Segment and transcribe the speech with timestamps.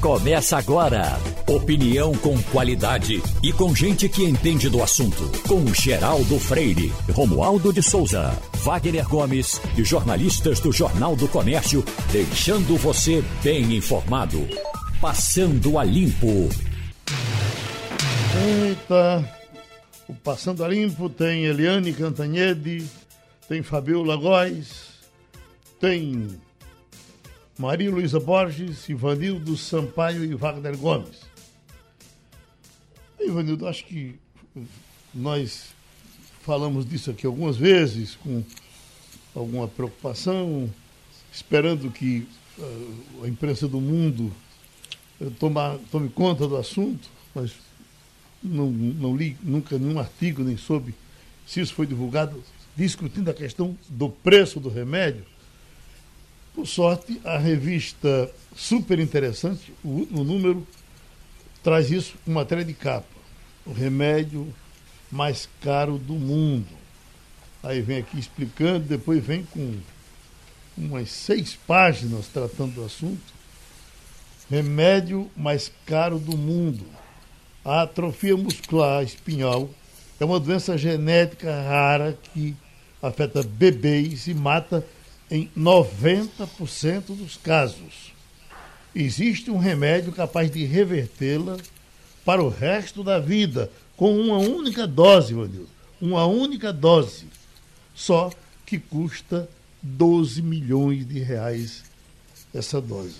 [0.00, 1.18] Começa agora.
[1.48, 5.28] Opinião com qualidade e com gente que entende do assunto.
[5.48, 8.30] Com Geraldo Freire, Romualdo de Souza,
[8.62, 14.46] Wagner Gomes e jornalistas do Jornal do Comércio, deixando você bem informado.
[15.00, 16.48] Passando a Limpo.
[18.64, 19.28] Eita!
[20.08, 22.86] O Passando a Limpo tem Eliane Cantanhede,
[23.48, 24.90] tem Fabiola Góes,
[25.80, 26.38] tem
[27.58, 31.22] Maria Luísa Borges, Ivanildo Sampaio e Wagner Gomes.
[33.18, 34.14] Ivanildo, acho que
[35.12, 35.74] nós
[36.42, 38.44] falamos disso aqui algumas vezes, com
[39.34, 40.72] alguma preocupação,
[41.32, 44.32] esperando que uh, a imprensa do mundo
[45.20, 47.52] uh, toma, tome conta do assunto, mas
[48.40, 50.94] não, não li nunca nenhum artigo, nem soube
[51.44, 52.40] se isso foi divulgado,
[52.76, 55.24] discutindo a questão do preço do remédio
[56.58, 60.66] por sorte, a revista super interessante, o, o número,
[61.62, 63.06] traz isso com matéria de capa.
[63.64, 64.52] O remédio
[65.08, 66.66] mais caro do mundo.
[67.62, 69.72] Aí vem aqui explicando, depois vem com
[70.76, 73.22] umas seis páginas tratando do assunto.
[74.50, 76.84] Remédio mais caro do mundo.
[77.64, 79.70] A atrofia muscular espinhal
[80.18, 82.56] é uma doença genética rara que
[83.00, 84.84] afeta bebês e mata
[85.30, 88.12] em 90% dos casos.
[88.94, 91.56] Existe um remédio capaz de revertê-la
[92.24, 95.68] para o resto da vida, com uma única dose, Vanildo.
[96.00, 97.26] Uma única dose.
[97.94, 98.30] Só
[98.64, 99.48] que custa
[99.82, 101.84] 12 milhões de reais
[102.54, 103.16] essa dose.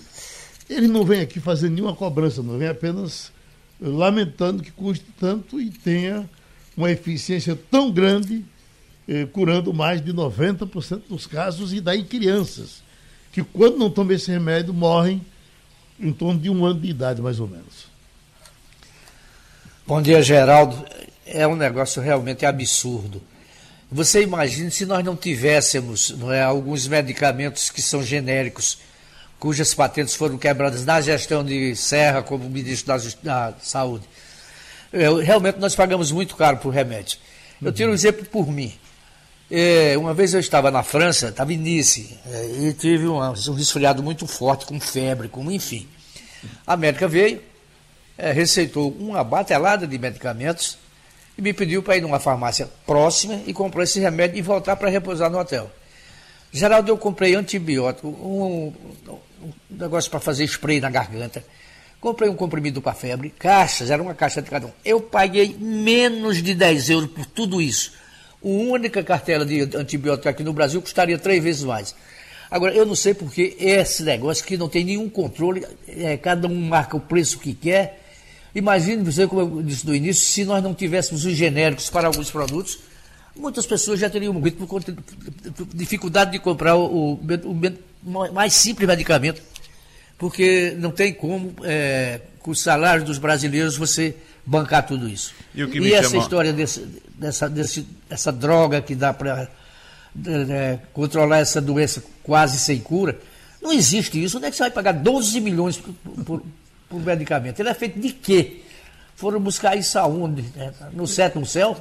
[0.69, 3.33] Ele não vem aqui fazer nenhuma cobrança, não vem apenas
[3.81, 6.29] lamentando que custe tanto e tenha
[6.77, 8.45] uma eficiência tão grande
[9.09, 12.83] eh, curando mais de 90% dos casos, e daí crianças,
[13.33, 15.25] que quando não tomam esse remédio morrem
[15.99, 17.89] em torno de um ano de idade, mais ou menos.
[19.87, 20.85] Bom dia, Geraldo.
[21.25, 23.23] É um negócio realmente absurdo.
[23.91, 28.79] Você imagina se nós não tivéssemos não é, alguns medicamentos que são genéricos,
[29.39, 34.05] cujas patentes foram quebradas na gestão de Serra, como ministro da, da Saúde.
[34.93, 37.19] Eu, realmente nós pagamos muito caro por remédio.
[37.63, 38.75] Eu tiro um exemplo por mim.
[39.51, 43.55] É, uma vez eu estava na França, estava em Nice, é, e tive um, um
[43.55, 45.89] resfriado muito forte, com febre, com enfim.
[46.67, 47.41] A médica veio,
[48.19, 50.77] é, receitou uma batelada de medicamentos
[51.37, 54.91] e me pediu para ir numa farmácia próxima e comprar esse remédio e voltar para
[54.91, 55.71] repousar no hotel.
[56.53, 58.75] Geraldo, eu comprei antibiótico, um,
[59.43, 61.43] um negócio para fazer spray na garganta.
[62.03, 64.73] Comprei um comprimido para febre, caixas, era uma caixa de cada um.
[64.85, 67.93] Eu paguei menos de 10 euros por tudo isso
[68.43, 71.95] a única cartela de antibiótico aqui no Brasil custaria três vezes mais.
[72.51, 76.69] Agora, eu não sei porque esse negócio que não tem nenhum controle, é, cada um
[76.69, 78.03] marca o preço que quer.
[78.55, 82.31] Imagine você, como eu disse no início, se nós não tivéssemos os genéricos para alguns
[82.31, 82.79] produtos,
[83.37, 84.99] muitas pessoas já teriam morrido por conta de
[85.75, 89.43] dificuldade de comprar o, o, o mais simples medicamento,
[90.17, 94.17] porque não tem como, é, com os salários dos brasileiros, você
[94.49, 95.35] bancar tudo isso.
[95.55, 96.23] E, e essa chama...
[96.23, 96.81] história desse,
[97.15, 99.49] dessa, desse, dessa droga que dá para
[100.27, 103.19] é, controlar essa doença quase sem cura,
[103.61, 104.39] não existe isso.
[104.39, 105.95] Onde é que você vai pagar 12 milhões por,
[106.25, 106.43] por,
[106.89, 107.61] por medicamento?
[107.61, 108.63] Ele é feito de quê?
[109.15, 110.43] Foram buscar isso aonde?
[110.57, 110.73] Né?
[110.93, 111.77] No sétimo céu?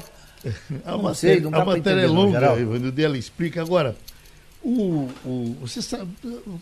[0.86, 3.62] A não sei, não a matéria é longa, Ivanildo, ela explica.
[3.62, 3.96] Agora,
[4.62, 6.10] o, o, você sabe,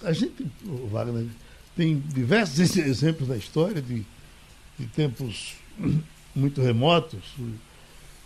[0.04, 0.46] a gente,
[0.92, 1.26] Wagner,
[1.76, 4.06] tem diversos exemplos na história de,
[4.78, 5.56] de tempos
[6.36, 7.20] muito remotos,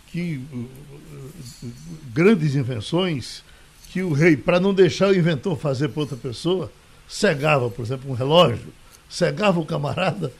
[0.08, 0.44] que
[2.12, 3.42] grandes invenções
[3.90, 6.70] que o rei, para não deixar o inventor fazer para outra pessoa,
[7.08, 8.72] cegava, por exemplo, um relógio,
[9.08, 10.32] cegava o camarada.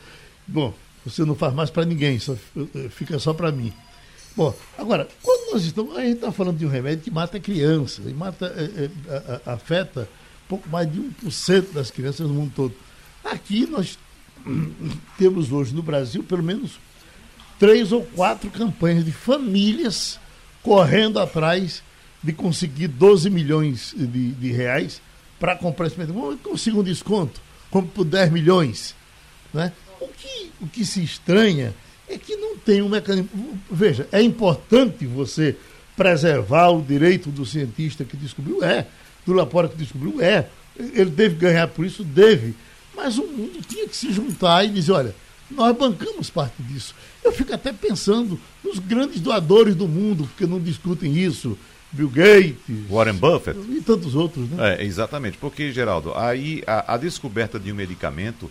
[0.46, 0.72] Bom,
[1.04, 2.36] você não faz mais para ninguém, só,
[2.90, 3.72] fica só para mim.
[4.36, 5.96] Bom, agora, quando nós estamos.
[5.96, 10.08] A gente está falando de um remédio que mata crianças, e mata, é, é, afeta
[10.48, 12.74] pouco mais de 1% das crianças no mundo todo.
[13.24, 13.98] Aqui nós
[15.18, 16.78] temos hoje no Brasil pelo menos
[17.60, 20.18] três ou quatro campanhas de famílias
[20.62, 21.82] correndo atrás
[22.22, 25.00] de conseguir 12 milhões de, de reais
[25.38, 26.38] para comprar esse medicamento.
[26.38, 27.40] Consiga um desconto,
[27.70, 28.94] compre por 10 milhões.
[29.52, 29.72] Né?
[30.00, 31.74] O, que, o que se estranha
[32.08, 33.28] é que não tem um mecanismo.
[33.70, 35.54] Veja, é importante você
[35.94, 38.86] preservar o direito do cientista que descobriu, é,
[39.26, 40.48] do laboratório que descobriu, é.
[40.78, 42.54] Ele deve ganhar por isso, deve.
[42.96, 45.14] Mas o mundo tinha que se juntar e dizer, olha,
[45.50, 46.94] nós bancamos parte disso.
[47.22, 51.56] Eu fico até pensando nos grandes doadores do mundo, porque não discutem isso.
[51.92, 52.56] Bill Gates,
[52.88, 54.76] Warren Buffett e tantos outros, né?
[54.76, 58.48] É, exatamente, porque Geraldo, aí a, a descoberta de um medicamento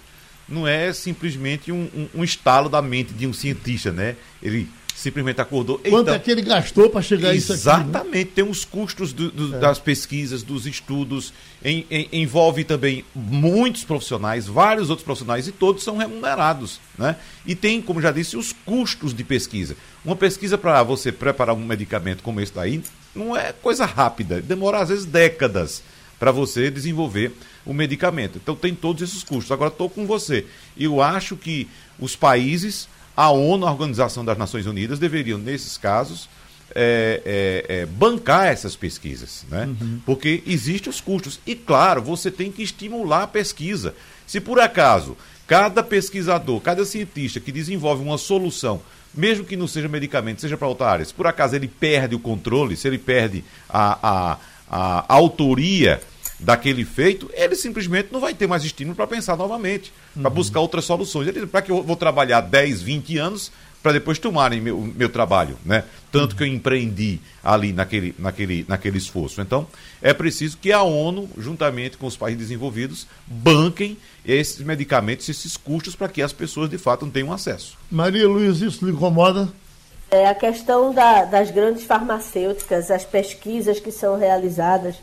[0.47, 4.17] não é simplesmente um, um, um estalo da mente de um cientista, né?
[4.43, 4.67] Ele
[4.99, 5.77] simplesmente acordou.
[5.77, 7.65] Quanto então, é que ele gastou para chegar a isso aqui?
[7.65, 7.73] Né?
[7.73, 8.31] Exatamente, né?
[8.35, 9.59] tem os custos do, do, é.
[9.59, 15.83] das pesquisas, dos estudos, em, em, envolve também muitos profissionais, vários outros profissionais, e todos
[15.83, 16.81] são remunerados.
[16.97, 17.15] Né?
[17.45, 19.77] E tem, como já disse, os custos de pesquisa.
[20.03, 22.83] Uma pesquisa para você preparar um medicamento como esse daí
[23.15, 25.81] não é coisa rápida, demora às vezes décadas
[26.19, 27.31] para você desenvolver
[27.65, 28.37] o medicamento.
[28.41, 29.51] Então tem todos esses custos.
[29.51, 30.45] Agora estou com você.
[30.77, 31.67] Eu acho que
[31.97, 36.29] os países a ONU, a Organização das Nações Unidas, deveriam, nesses casos,
[36.73, 39.65] é, é, é, bancar essas pesquisas, né?
[39.65, 39.99] Uhum.
[40.05, 41.37] Porque existem os custos.
[41.45, 43.93] E, claro, você tem que estimular a pesquisa.
[44.25, 48.81] Se por acaso cada pesquisador, cada cientista que desenvolve uma solução,
[49.13, 52.19] mesmo que não seja medicamento, seja para outra área, se por acaso ele perde o
[52.19, 54.37] controle, se ele perde a, a,
[55.09, 56.01] a autoria
[56.39, 60.21] daquele feito, ele simplesmente não vai ter mais estímulo para pensar novamente, uhum.
[60.21, 61.27] para buscar outras soluções.
[61.27, 63.51] Ele para que eu vou trabalhar 10, 20 anos
[63.81, 65.85] para depois tomarem meu, meu trabalho, né?
[66.11, 66.37] Tanto uhum.
[66.37, 69.41] que eu empreendi ali naquele, naquele, naquele esforço.
[69.41, 69.67] Então,
[70.01, 75.95] é preciso que a ONU, juntamente com os países desenvolvidos, banquem esses medicamentos, esses custos,
[75.95, 77.77] para que as pessoas de fato não tenham acesso.
[77.89, 79.47] Maria Luiz, isso lhe incomoda?
[80.11, 84.95] É a questão da, das grandes farmacêuticas, as pesquisas que são realizadas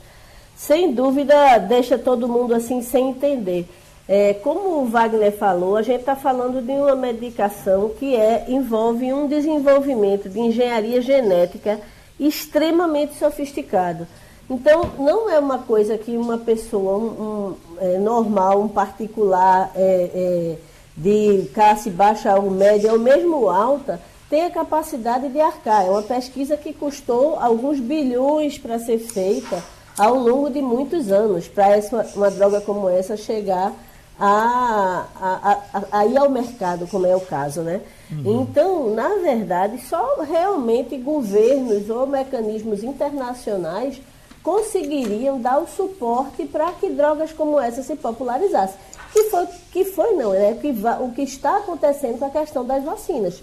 [0.57, 3.69] sem dúvida deixa todo mundo assim sem entender.
[4.09, 9.13] É, como o Wagner falou, a gente está falando de uma medicação que é, envolve
[9.13, 11.81] um desenvolvimento de engenharia genética
[12.19, 14.07] extremamente sofisticado.
[14.49, 20.11] Então, não é uma coisa que uma pessoa um, um, é, normal, um particular é,
[20.15, 20.57] é
[20.97, 24.01] de classe baixa ou média, ou mesmo alta,
[24.31, 25.85] tenha capacidade de arcar.
[25.85, 29.63] É uma pesquisa que custou alguns bilhões para ser feita
[29.99, 31.81] ao longo de muitos anos para
[32.15, 33.73] uma droga como essa chegar
[34.19, 37.81] a, a, a, a, ir ao mercado, como é o caso, né?
[38.11, 38.43] Uhum.
[38.43, 44.01] Então, na verdade, só realmente governos ou mecanismos internacionais
[44.43, 48.77] conseguiriam dar o suporte para que drogas como essa se popularizassem.
[49.13, 50.57] Que foi, que foi não, né?
[50.61, 53.43] Que o que está acontecendo com a questão das vacinas.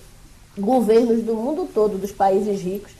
[0.57, 2.91] Governos do mundo todo, dos países ricos,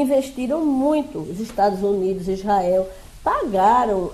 [0.00, 2.88] investiram muito, os Estados Unidos, Israel,
[3.22, 4.10] pagaram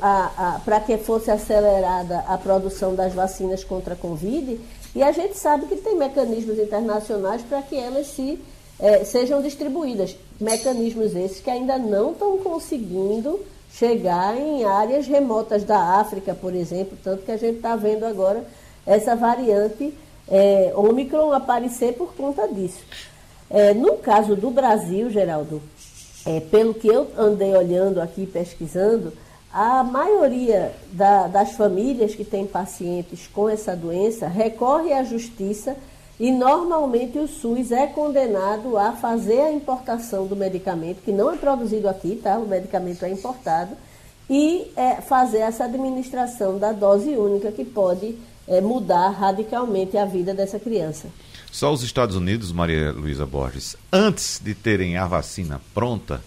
[0.65, 4.61] para que fosse acelerada a produção das vacinas contra a Covid,
[4.95, 8.39] e a gente sabe que tem mecanismos internacionais para que elas se,
[8.81, 10.17] eh, sejam distribuídas.
[10.41, 13.41] Mecanismos esses que ainda não estão conseguindo
[13.73, 18.45] chegar em áreas remotas da África, por exemplo, tanto que a gente está vendo agora
[18.87, 19.95] essa variante
[20.27, 22.83] é, Ômicron aparecer por conta disso.
[23.51, 25.63] É, no caso do Brasil, Geraldo,
[26.27, 29.13] é, pelo que eu andei olhando aqui, pesquisando,
[29.53, 35.75] a maioria da, das famílias que têm pacientes com essa doença recorre à justiça
[36.21, 41.37] e normalmente o SUS é condenado a fazer a importação do medicamento, que não é
[41.37, 42.37] produzido aqui, tá?
[42.39, 43.77] O medicamento é importado,
[44.29, 50.35] e é, fazer essa administração da dose única que pode é, mudar radicalmente a vida
[50.35, 51.09] dessa criança.
[51.51, 56.23] Só os Estados Unidos, Maria Luísa Borges, antes de terem a vacina pronta,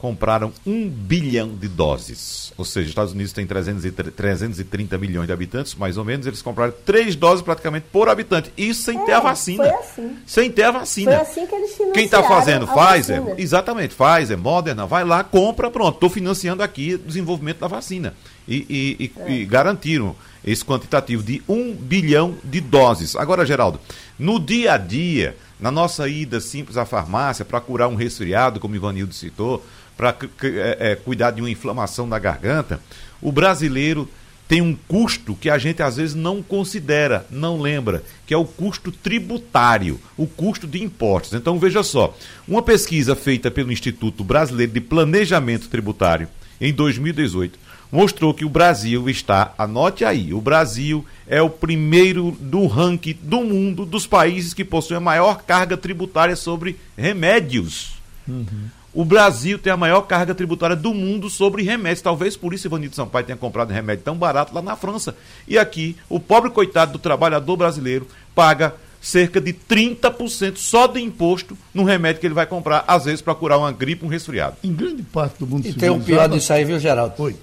[0.00, 2.54] compraram um bilhão de doses.
[2.56, 6.72] Ou seja, os Estados Unidos tem 330 milhões de habitantes, mais ou menos, eles compraram
[6.86, 8.50] três doses praticamente por habitante.
[8.56, 9.64] Isso sem é, ter a vacina.
[9.64, 10.16] Foi assim.
[10.26, 11.12] Sem ter a vacina.
[11.12, 12.66] Foi assim que eles financiaram Quem está fazendo?
[12.66, 13.20] Pfizer?
[13.20, 13.40] Vacina.
[13.40, 15.96] Exatamente, Pfizer, Moderna, vai lá, compra, pronto.
[15.96, 18.14] Estou financiando aqui o desenvolvimento da vacina.
[18.48, 19.32] E, e, e, é.
[19.32, 23.14] e garantiram esse quantitativo de um bilhão de doses.
[23.14, 23.78] Agora, Geraldo,
[24.20, 28.76] no dia a dia, na nossa ida simples à farmácia para curar um resfriado, como
[28.76, 29.64] Ivanildo citou,
[29.96, 32.80] para é, é, cuidar de uma inflamação da garganta,
[33.22, 34.06] o brasileiro
[34.46, 38.44] tem um custo que a gente às vezes não considera, não lembra, que é o
[38.44, 41.32] custo tributário, o custo de impostos.
[41.32, 42.14] Então veja só,
[42.46, 46.28] uma pesquisa feita pelo Instituto Brasileiro de Planejamento Tributário
[46.60, 47.58] em 2018
[47.90, 53.42] mostrou que o Brasil está, anote aí, o Brasil é o primeiro do ranking do
[53.42, 57.94] mundo dos países que possuem a maior carga tributária sobre remédios.
[58.28, 58.68] Uhum.
[58.92, 62.02] O Brasil tem a maior carga tributária do mundo sobre remédios.
[62.02, 65.14] Talvez por isso Ivanito Sampaio tenha comprado remédio tão barato lá na França.
[65.46, 71.56] E aqui, o pobre coitado do trabalhador brasileiro paga cerca de 30% só de imposto
[71.72, 74.56] no remédio que ele vai comprar, às vezes para curar uma gripe, um resfriado.
[74.62, 77.14] Em grande parte do mundo E tem o pior disso aí, viu, Geraldo?
[77.18, 77.36] Oi.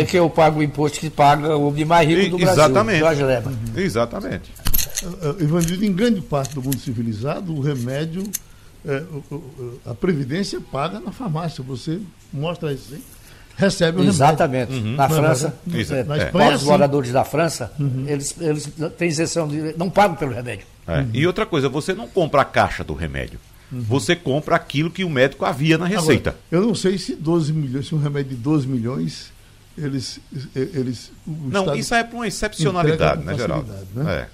[0.00, 2.64] É que eu pago o imposto que paga o de mais rico do Brasil.
[2.64, 3.02] Exatamente.
[3.02, 3.54] Uhum.
[3.76, 4.50] Exatamente.
[5.02, 8.22] Uh, uh, em grande parte do mundo civilizado, o remédio
[8.84, 9.02] é,
[9.86, 11.62] a Previdência paga na farmácia.
[11.62, 12.00] Você
[12.32, 13.02] mostra isso, hein?
[13.56, 14.72] recebe o Exatamente.
[14.72, 14.96] Uhum.
[14.96, 16.54] Na França, é, na Espanha, é.
[16.54, 18.04] os moradores da França, uhum.
[18.06, 20.66] eles, eles têm isenção, de, não pagam pelo remédio.
[20.86, 21.00] É.
[21.00, 21.10] Uhum.
[21.12, 23.38] E outra coisa, você não compra a caixa do remédio.
[23.70, 23.82] Uhum.
[23.82, 26.30] Você compra aquilo que o médico havia na receita.
[26.30, 29.32] Agora, eu não sei se 12 milhões, se um remédio de 12 milhões,
[29.76, 30.20] eles.
[30.54, 33.72] eles não, isso é para uma excepcionalidade, né, Geraldo?
[33.94, 34.22] Né?
[34.22, 34.28] É.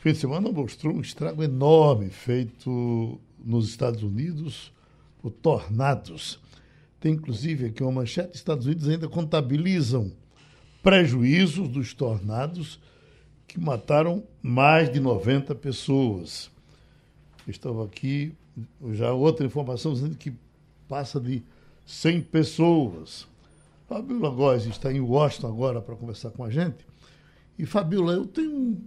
[0.00, 4.72] Fim de semana mostrou um estrago enorme feito nos Estados Unidos
[5.20, 6.40] por tornados.
[6.98, 10.12] Tem inclusive aqui uma manchete: Estados Unidos ainda contabilizam
[10.82, 12.80] prejuízos dos tornados
[13.46, 16.50] que mataram mais de 90 pessoas.
[17.46, 18.32] Estava aqui
[18.92, 20.32] já outra informação dizendo que
[20.88, 21.42] passa de
[21.86, 23.26] 100 pessoas.
[23.90, 26.86] Fabiola Góes está em Washington agora para conversar com a gente.
[27.58, 28.80] E, Fabiola, eu tenho,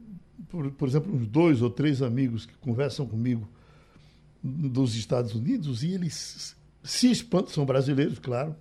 [0.47, 3.45] por, por exemplo, uns dois ou três amigos que conversam comigo
[4.41, 8.55] dos Estados Unidos e eles se espantam, são brasileiros, claro,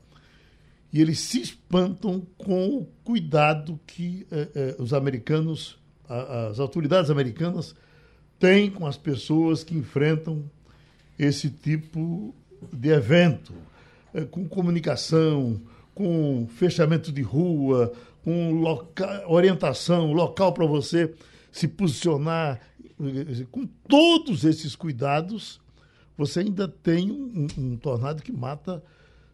[0.92, 7.08] e eles se espantam com o cuidado que eh, eh, os americanos, a, as autoridades
[7.08, 7.72] americanas,
[8.40, 10.50] têm com as pessoas que enfrentam
[11.16, 12.34] esse tipo
[12.72, 13.54] de evento,
[14.12, 15.61] eh, com comunicação,
[15.94, 21.12] com fechamento de rua, com loca orientação, local para você
[21.50, 22.61] se posicionar,
[23.50, 25.61] com todos esses cuidados
[26.16, 28.82] você ainda tem um, um tornado que mata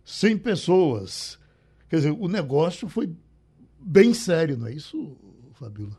[0.05, 1.39] 100 pessoas.
[1.89, 3.11] Quer dizer, o negócio foi
[3.79, 5.17] bem sério, não é isso,
[5.55, 5.97] Fabíola?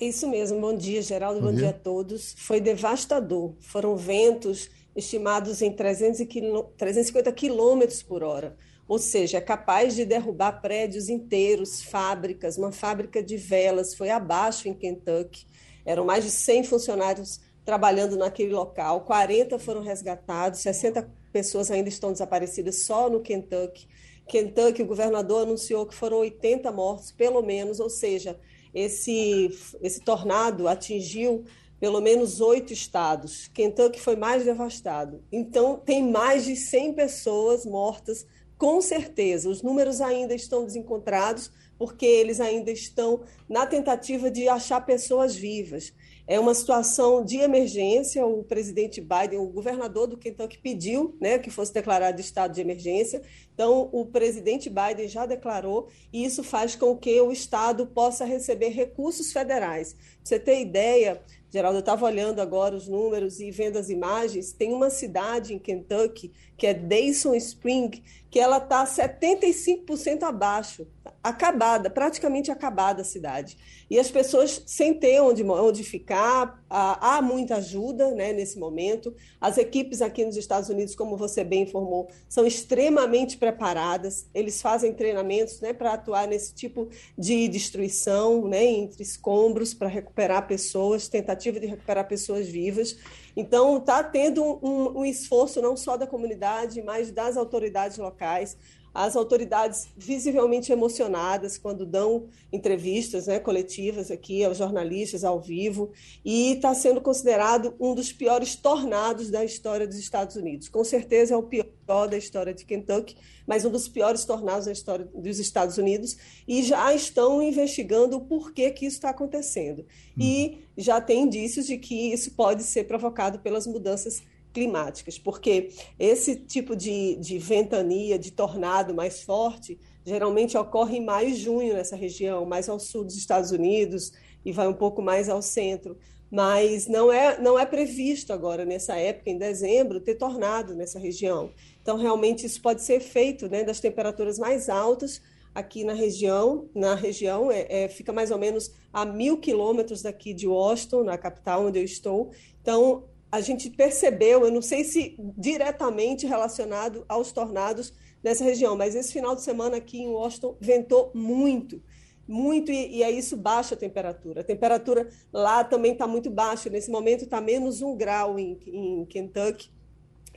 [0.00, 0.60] É isso mesmo.
[0.60, 1.40] Bom dia, Geraldo.
[1.40, 1.60] Bom, Bom dia.
[1.60, 1.70] dia.
[1.70, 2.34] a todos.
[2.38, 3.54] Foi devastador.
[3.60, 8.56] Foram ventos estimados em 350 quilômetros por hora.
[8.92, 12.58] Ou seja, é capaz de derrubar prédios inteiros, fábricas.
[12.58, 15.46] Uma fábrica de velas foi abaixo em Kentucky.
[15.82, 19.00] Eram mais de 100 funcionários trabalhando naquele local.
[19.00, 23.88] 40 foram resgatados, 60 pessoas ainda estão desaparecidas só no Kentucky.
[24.28, 28.38] Kentucky, o governador anunciou que foram 80 mortos, pelo menos, ou seja,
[28.74, 29.48] esse,
[29.80, 31.46] esse tornado atingiu
[31.80, 33.48] pelo menos oito estados.
[33.48, 35.24] Kentucky foi mais devastado.
[35.32, 38.26] Então, tem mais de 100 pessoas mortas,
[38.62, 39.48] com certeza.
[39.48, 45.92] Os números ainda estão desencontrados, porque eles ainda estão na tentativa de achar pessoas vivas.
[46.28, 48.24] É uma situação de emergência.
[48.24, 53.20] O presidente Biden, o governador do Kentucky, pediu né, que fosse declarado estado de emergência.
[53.52, 58.68] Então, o presidente Biden já declarou, e isso faz com que o estado possa receber
[58.68, 59.94] recursos federais.
[59.94, 61.20] Pra você ter ideia,
[61.52, 64.52] Geraldo, eu estava olhando agora os números e vendo as imagens.
[64.52, 67.90] Tem uma cidade em Kentucky, que é Dayson Spring,
[68.30, 70.86] que ela está 75% abaixo,
[71.20, 73.58] acabada, praticamente acabada a cidade.
[73.90, 79.12] E as pessoas sem ter onde, onde ficar, há muita ajuda né, nesse momento.
[79.40, 84.28] As equipes aqui nos Estados Unidos, como você bem informou, são extremamente preparadas.
[84.32, 86.88] Eles fazem treinamentos né, para atuar nesse tipo
[87.18, 92.96] de destruição, né, entre escombros, para recuperar pessoas, tentativa de recuperar pessoas vivas.
[93.36, 98.56] Então, está tendo um, um esforço não só da comunidade, mas das autoridades locais
[98.94, 105.90] as autoridades visivelmente emocionadas quando dão entrevistas né, coletivas aqui aos jornalistas ao vivo,
[106.24, 110.68] e está sendo considerado um dos piores tornados da história dos Estados Unidos.
[110.68, 114.72] Com certeza é o pior da história de Kentucky, mas um dos piores tornados da
[114.72, 119.80] história dos Estados Unidos, e já estão investigando o porquê que isso está acontecendo.
[120.16, 120.22] Uhum.
[120.22, 124.22] E já tem indícios de que isso pode ser provocado pelas mudanças
[124.52, 131.30] climáticas, porque esse tipo de, de ventania, de tornado mais forte, geralmente ocorre em maio
[131.30, 134.12] e junho nessa região, mais ao sul dos Estados Unidos
[134.44, 135.96] e vai um pouco mais ao centro.
[136.30, 141.50] Mas não é, não é previsto agora, nessa época, em dezembro, ter tornado nessa região.
[141.82, 145.20] Então, realmente, isso pode ser feito né, das temperaturas mais altas
[145.54, 146.70] aqui na região.
[146.74, 151.18] Na região, é, é, fica mais ou menos a mil quilômetros daqui de Washington, na
[151.18, 152.30] capital onde eu estou.
[152.62, 158.94] Então, a gente percebeu, eu não sei se diretamente relacionado aos tornados nessa região, mas
[158.94, 161.82] esse final de semana aqui em Washington ventou muito,
[162.28, 164.42] muito, e, e aí isso baixa a temperatura.
[164.42, 169.06] A temperatura lá também está muito baixa, nesse momento está menos um grau em, em
[169.06, 169.70] Kentucky,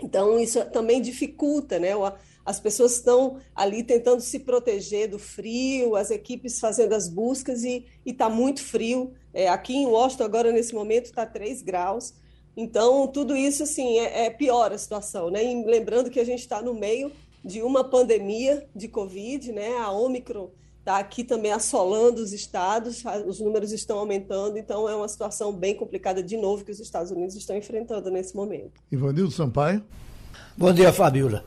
[0.02, 1.90] então isso também dificulta, né?
[2.46, 7.86] As pessoas estão ali tentando se proteger do frio, as equipes fazendo as buscas e
[8.06, 9.14] está muito frio.
[9.34, 12.14] É, aqui em Washington, agora nesse momento, está 3 graus.
[12.58, 15.44] Então, tudo isso assim é, é pior a situação, né?
[15.44, 17.12] E lembrando que a gente está no meio
[17.44, 19.78] de uma pandemia de Covid, né?
[19.78, 25.08] A Omicron está aqui também assolando os estados, os números estão aumentando, então é uma
[25.08, 28.72] situação bem complicada de novo que os Estados Unidos estão enfrentando nesse momento.
[28.92, 29.84] Ivanildo Sampaio.
[30.56, 31.44] Bom dia, Fabiola.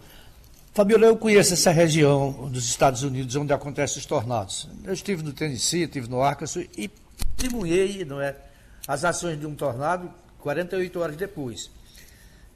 [0.75, 4.69] Fabiola, eu conheço essa região dos Estados Unidos onde acontecem os tornados.
[4.85, 6.91] Eu estive no Tennessee, estive no Arkansas e
[7.37, 8.37] testemunhei não é,
[8.87, 10.11] as ações de um tornado
[10.49, 11.71] 48 horas depois.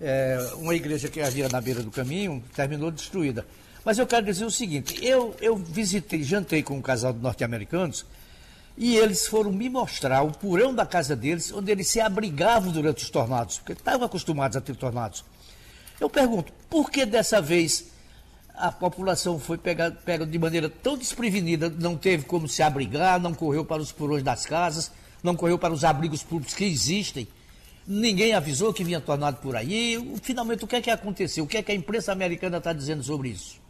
[0.01, 3.47] É, uma igreja que havia na beira do caminho terminou destruída.
[3.85, 8.07] Mas eu quero dizer o seguinte: eu, eu visitei, jantei com um casal de norte-americanos
[8.79, 13.05] e eles foram me mostrar o porão da casa deles, onde eles se abrigavam durante
[13.05, 15.23] os tornados, porque estavam acostumados a ter tornados.
[16.01, 17.93] Eu pergunto, por que dessa vez
[18.55, 23.35] a população foi pega, pega de maneira tão desprevenida, não teve como se abrigar, não
[23.35, 24.91] correu para os porões das casas,
[25.23, 27.29] não correu para os abrigos públicos que existem?
[27.87, 29.97] Ninguém avisou que vinha tornado por aí.
[30.23, 31.45] Finalmente, o que é que aconteceu?
[31.45, 33.61] O que é que a imprensa americana está dizendo sobre isso?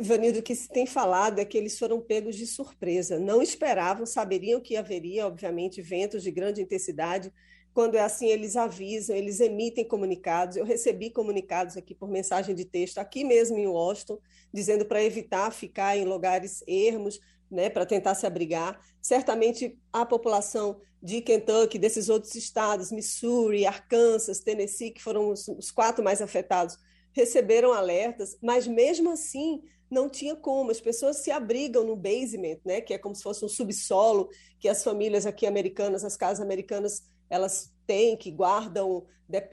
[0.00, 3.20] Vanildo, o que se tem falado é que eles foram pegos de surpresa.
[3.20, 7.32] Não esperavam, saberiam que haveria, obviamente, ventos de grande intensidade.
[7.72, 10.56] Quando é assim, eles avisam, eles emitem comunicados.
[10.56, 14.18] Eu recebi comunicados aqui por mensagem de texto, aqui mesmo em Washington,
[14.52, 17.20] dizendo para evitar ficar em lugares ermos,
[17.52, 18.80] né, para tentar se abrigar.
[19.00, 25.70] Certamente a população de Kentucky, desses outros estados, Missouri, Arkansas, Tennessee, que foram os, os
[25.70, 26.76] quatro mais afetados,
[27.12, 30.70] receberam alertas, mas mesmo assim não tinha como.
[30.70, 34.28] As pessoas se abrigam no basement, né, que é como se fosse um subsolo
[34.58, 39.04] que as famílias aqui americanas, as casas americanas, elas têm, que guardam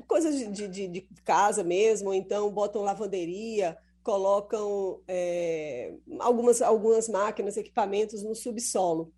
[0.07, 8.23] coisas de, de, de, casa mesmo, então botam lavanderia, colocam é, algumas, algumas máquinas, equipamentos
[8.23, 9.13] no subsolo.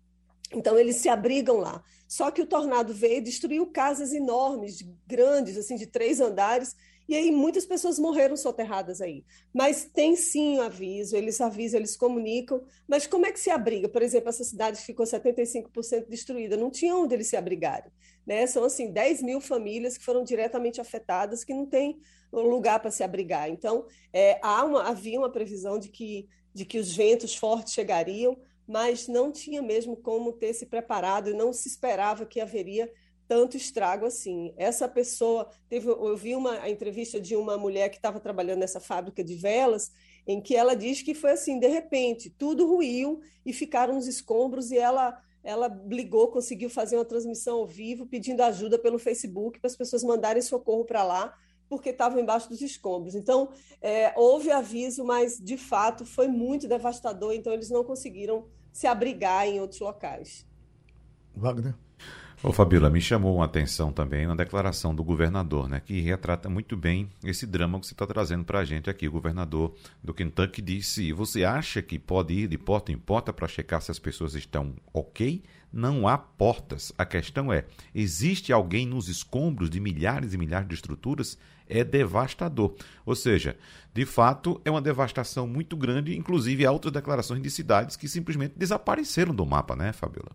[0.54, 1.82] Então eles se abrigam lá.
[2.06, 6.76] Só que o tornado veio e destruiu casas enormes, grandes, assim, de três andares,
[7.08, 9.24] e aí muitas pessoas morreram soterradas aí.
[9.52, 12.62] Mas tem sim um aviso, eles avisam, eles comunicam.
[12.86, 13.88] Mas como é que se abriga?
[13.88, 17.90] Por exemplo, essa cidade ficou 75% destruída, não tinha onde eles se abrigarem.
[18.26, 18.46] Né?
[18.46, 22.00] São assim 10 mil famílias que foram diretamente afetadas, que não tem
[22.32, 23.48] lugar para se abrigar.
[23.48, 28.38] Então, é, há uma, havia uma previsão de que, de que os ventos fortes chegariam,
[28.66, 32.90] mas não tinha mesmo como ter se preparado e não se esperava que haveria
[33.28, 34.52] tanto estrago assim.
[34.56, 39.22] Essa pessoa teve, eu vi uma entrevista de uma mulher que estava trabalhando nessa fábrica
[39.22, 39.90] de velas,
[40.26, 44.70] em que ela diz que foi assim, de repente, tudo ruiu e ficaram os escombros
[44.70, 49.68] e ela ela ligou, conseguiu fazer uma transmissão ao vivo, pedindo ajuda pelo Facebook para
[49.68, 51.36] as pessoas mandarem socorro para lá,
[51.68, 53.14] porque estavam embaixo dos escombros.
[53.14, 53.50] Então,
[53.80, 59.46] é, houve aviso, mas de fato foi muito devastador, então eles não conseguiram se abrigar
[59.46, 60.46] em outros locais.
[61.34, 61.74] Wagner?
[62.44, 66.76] Ô Fabíola, me chamou a atenção também uma declaração do governador, né, que retrata muito
[66.76, 69.06] bem esse drama que você está trazendo para a gente aqui.
[69.06, 73.46] O governador do Kentucky disse: Você acha que pode ir de porta em porta para
[73.46, 75.40] checar se as pessoas estão ok?
[75.72, 76.92] Não há portas.
[76.98, 81.38] A questão é: existe alguém nos escombros de milhares e milhares de estruturas?
[81.68, 82.74] É devastador.
[83.06, 83.56] Ou seja,
[83.94, 88.54] de fato, é uma devastação muito grande, inclusive há outras declarações de cidades que simplesmente
[88.56, 90.32] desapareceram do mapa, né, Fabíola?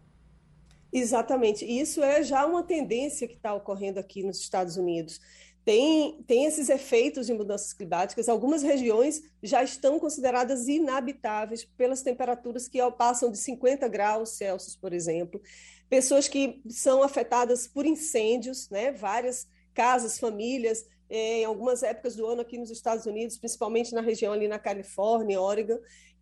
[0.97, 1.63] Exatamente.
[1.63, 5.19] Isso é já uma tendência que está ocorrendo aqui nos Estados Unidos.
[5.63, 8.27] Tem, tem esses efeitos de mudanças climáticas.
[8.27, 14.91] Algumas regiões já estão consideradas inabitáveis pelas temperaturas que passam de 50 graus Celsius, por
[14.91, 15.39] exemplo.
[15.87, 18.91] Pessoas que são afetadas por incêndios, né?
[18.91, 24.33] várias casas, famílias, em algumas épocas do ano aqui nos Estados Unidos, principalmente na região
[24.33, 25.77] ali na Califórnia, Oregon,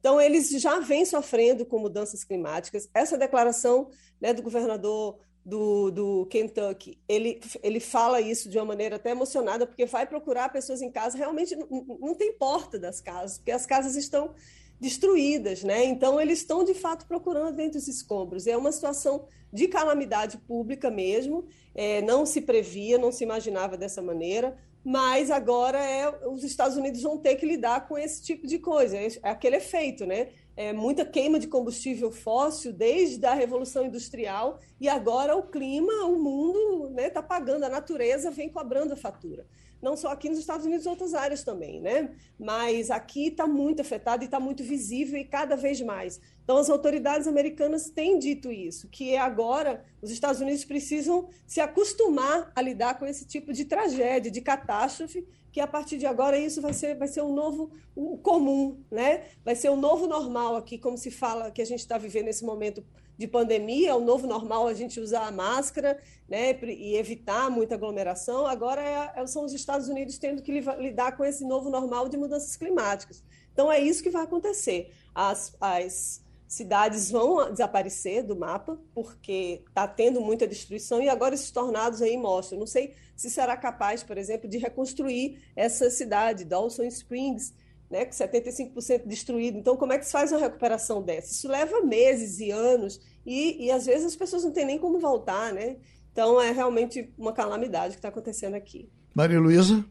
[0.06, 2.88] então, eles já vêm sofrendo com mudanças climáticas.
[2.94, 3.90] Essa declaração
[4.22, 9.66] né, do governador do, do Kentucky, ele, ele fala isso de uma maneira até emocionada,
[9.66, 11.68] porque vai procurar pessoas em casa, realmente não,
[12.00, 14.36] não tem porta das casas, porque as casas estão
[14.80, 15.84] destruídas, né?
[15.86, 18.46] Então, eles estão, de fato, procurando dentro dos escombros.
[18.46, 24.04] É uma situação de calamidade pública mesmo, é, não se previa, não se imaginava dessa
[24.04, 24.56] maneira
[24.86, 28.96] mas agora é, os Estados Unidos vão ter que lidar com esse tipo de coisa,
[28.96, 30.30] é, é aquele efeito, né?
[30.56, 36.18] É muita queima de combustível fóssil desde a Revolução Industrial e agora o clima, o
[36.18, 39.48] mundo está né, tá pagando, a natureza vem cobrando a fatura.
[39.82, 42.12] Não só aqui nos Estados Unidos, outras áreas também, né?
[42.40, 46.20] Mas aqui está muito afetado e está muito visível e cada vez mais.
[46.44, 52.52] Então, as autoridades americanas têm dito isso, que agora os Estados Unidos precisam se acostumar
[52.56, 56.60] a lidar com esse tipo de tragédia, de catástrofe, que a partir de agora isso
[56.62, 59.24] vai ser, vai ser um novo um comum, né?
[59.42, 62.44] Vai ser um novo normal aqui, como se fala que a gente está vivendo nesse
[62.44, 62.84] momento
[63.18, 68.46] de pandemia, o novo normal a gente usar a máscara né, e evitar muita aglomeração.
[68.46, 72.18] Agora é, é, são os Estados Unidos tendo que lidar com esse novo normal de
[72.18, 73.24] mudanças climáticas.
[73.54, 74.92] Então é isso que vai acontecer.
[75.16, 81.52] As, as cidades vão desaparecer do mapa, porque está tendo muita destruição, e agora esses
[81.52, 82.60] tornados aí mostram.
[82.60, 87.54] Não sei se será capaz, por exemplo, de reconstruir essa cidade, Dawson Springs,
[87.90, 89.58] né, com 75% destruído.
[89.58, 91.32] Então, como é que se faz uma recuperação dessa?
[91.32, 95.00] Isso leva meses e anos, e, e às vezes as pessoas não têm nem como
[95.00, 95.78] voltar, né?
[96.12, 98.90] Então, é realmente uma calamidade que está acontecendo aqui.
[99.14, 99.84] Maria Luísa?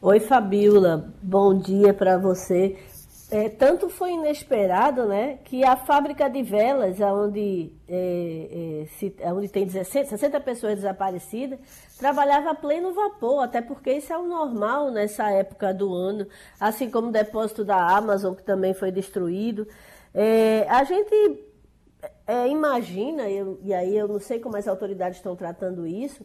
[0.00, 1.12] Oi, Fabiola.
[1.22, 2.76] Bom dia para você.
[3.28, 9.48] É, tanto foi inesperado, né, que a fábrica de velas, onde, é, é, se, onde
[9.48, 11.58] tem 16, 60 pessoas desaparecidas,
[11.98, 16.28] trabalhava a pleno vapor, até porque isso é o normal nessa época do ano,
[16.60, 19.66] assim como o depósito da Amazon, que também foi destruído.
[20.14, 21.44] É, a gente
[22.28, 26.24] é, imagina, eu, e aí eu não sei como as autoridades estão tratando isso,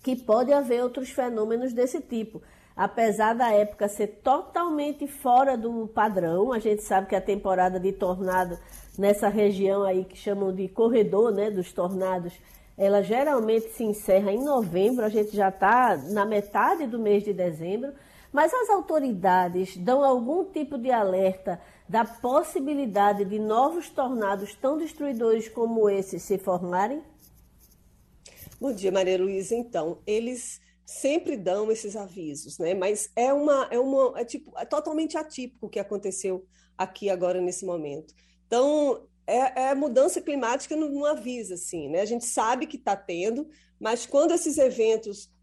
[0.00, 2.40] que pode haver outros fenômenos desse tipo
[2.76, 7.90] apesar da época ser totalmente fora do padrão, a gente sabe que a temporada de
[7.90, 8.58] tornado
[8.98, 12.34] nessa região aí que chamam de corredor, né, dos tornados,
[12.76, 17.32] ela geralmente se encerra em novembro, a gente já está na metade do mês de
[17.32, 17.94] dezembro,
[18.30, 21.58] mas as autoridades dão algum tipo de alerta
[21.88, 27.02] da possibilidade de novos tornados tão destruidores como esses se formarem?
[28.60, 29.54] Bom dia, Maria Luísa.
[29.54, 32.72] Então, eles sempre dão esses avisos, né?
[32.72, 36.46] Mas é uma é uma é tipo é totalmente atípico o que aconteceu
[36.78, 38.14] aqui agora nesse momento.
[38.46, 42.00] Então é, é mudança climática não, não, avisa assim, né?
[42.00, 43.48] A gente sabe que está tendo,
[43.80, 45.34] mas quando esses eventos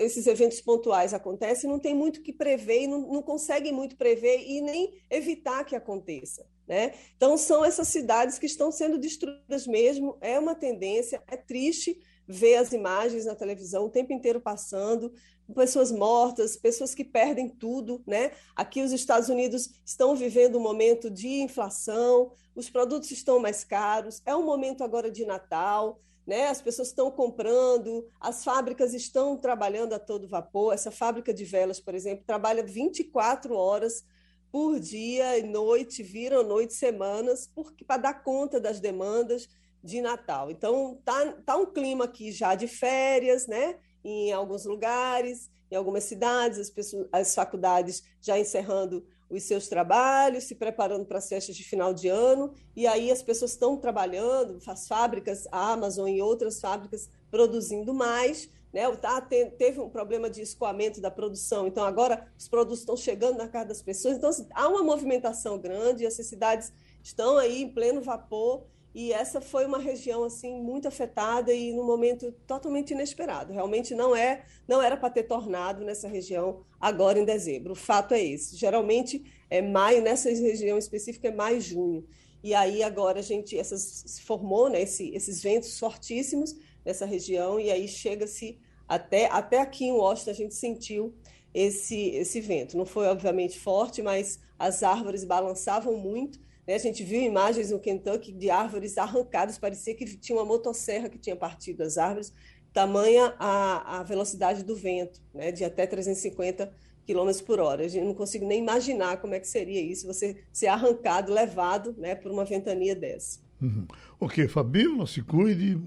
[0.00, 4.40] esses eventos pontuais acontecem, não tem muito que prever e não, não conseguem muito prever
[4.40, 6.44] e nem evitar que aconteça.
[6.66, 6.94] Né?
[7.16, 12.56] Então, são essas cidades que estão sendo destruídas mesmo, é uma tendência, é triste, ver
[12.56, 15.12] as imagens na televisão o tempo inteiro passando,
[15.54, 18.32] pessoas mortas, pessoas que perdem tudo, né?
[18.56, 24.22] Aqui os Estados Unidos estão vivendo um momento de inflação, os produtos estão mais caros,
[24.24, 26.48] é um momento agora de Natal, né?
[26.48, 30.72] As pessoas estão comprando, as fábricas estão trabalhando a todo vapor.
[30.72, 34.04] Essa fábrica de velas, por exemplo, trabalha 24 horas
[34.50, 37.50] por dia e noite, viram noite, semanas,
[37.86, 39.48] para dar conta das demandas
[39.84, 40.50] de Natal.
[40.50, 43.76] Então, tá, tá um clima aqui já de férias, né?
[44.02, 50.44] Em alguns lugares, em algumas cidades, as, pessoas, as faculdades já encerrando os seus trabalhos,
[50.44, 54.58] se preparando para as festas de final de ano, e aí as pessoas estão trabalhando,
[54.66, 58.90] as fábricas, a Amazon e outras fábricas produzindo mais, né?
[58.96, 63.48] Tá, teve um problema de escoamento da produção, então agora os produtos estão chegando na
[63.48, 68.00] casa das pessoas, então assim, há uma movimentação grande, essas cidades estão aí em pleno
[68.00, 73.52] vapor, e essa foi uma região assim muito afetada e num momento totalmente inesperado.
[73.52, 77.72] Realmente não é, não era para ter tornado nessa região agora em dezembro.
[77.72, 78.56] O fato é esse.
[78.56, 82.06] Geralmente é maio nessa região específica é maio junho.
[82.40, 86.54] E aí agora a gente essas se formou, né, esse, esses ventos fortíssimos
[86.84, 91.12] nessa região e aí chega-se até até aqui em Washington a gente sentiu
[91.52, 92.76] esse esse vento.
[92.76, 96.74] Não foi obviamente forte, mas as árvores balançavam muito né?
[96.74, 101.18] A gente viu imagens no Kentucky de árvores arrancadas, parecia que tinha uma motosserra que
[101.18, 102.32] tinha partido as árvores,
[102.72, 105.52] tamanha a, a velocidade do vento, né?
[105.52, 106.72] de até 350
[107.06, 107.84] km por hora.
[107.84, 111.94] A gente não consigo nem imaginar como é que seria isso, você ser arrancado, levado
[111.98, 113.38] né, por uma ventania dessa.
[113.60, 113.86] Uhum.
[114.18, 115.78] Ok, Fabíola, se cuide.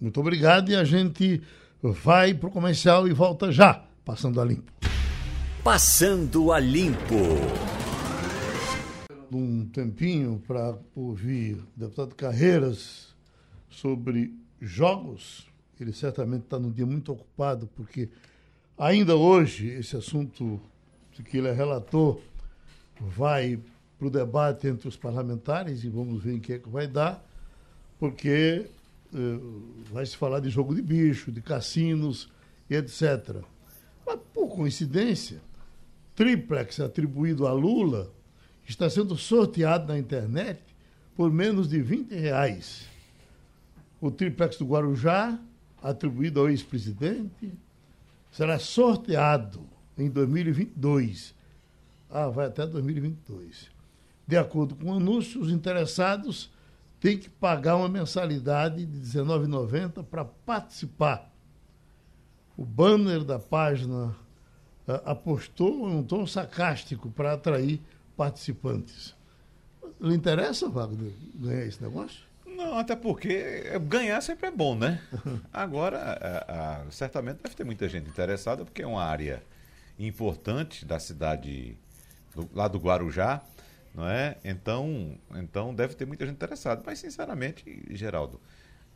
[0.00, 1.42] Muito obrigado e a gente
[1.82, 4.72] vai para o comercial e volta já, passando a limpo.
[5.62, 7.14] Passando a limpo
[9.36, 13.14] um tempinho para ouvir o deputado Carreiras
[13.68, 15.46] sobre jogos.
[15.80, 18.08] Ele certamente está num dia muito ocupado, porque
[18.78, 20.60] ainda hoje esse assunto
[21.12, 22.20] de que ele é relator
[23.00, 23.58] vai
[23.98, 27.24] para o debate entre os parlamentares e vamos ver em que é que vai dar,
[27.98, 28.66] porque
[29.12, 32.30] uh, vai se falar de jogo de bicho, de cassinos
[32.68, 33.42] e etc.
[34.06, 35.40] Mas, por coincidência,
[36.14, 38.10] triplex atribuído a Lula
[38.66, 40.60] está sendo sorteado na internet
[41.14, 42.88] por menos de 20 reais.
[44.00, 45.38] O triplex do Guarujá,
[45.82, 47.52] atribuído ao ex-presidente,
[48.30, 49.60] será sorteado
[49.96, 51.34] em 2022.
[52.10, 53.70] Ah, vai até 2022.
[54.26, 56.50] De acordo com o anúncio, os interessados
[56.98, 61.30] têm que pagar uma mensalidade de R$19,90 para participar.
[62.56, 67.80] O banner da página uh, apostou em um tom sarcástico para atrair
[68.16, 69.14] participantes.
[70.00, 72.20] Lhe interessa, Wagner, ganhar esse negócio?
[72.46, 75.00] Não, até porque ganhar sempre é bom, né?
[75.52, 79.42] Agora, a, a, certamente deve ter muita gente interessada, porque é uma área
[79.98, 81.76] importante da cidade,
[82.34, 83.42] do, lá do Guarujá.
[83.94, 84.36] não é?
[84.44, 86.82] Então, então deve ter muita gente interessada.
[86.84, 88.40] Mas, sinceramente, Geraldo,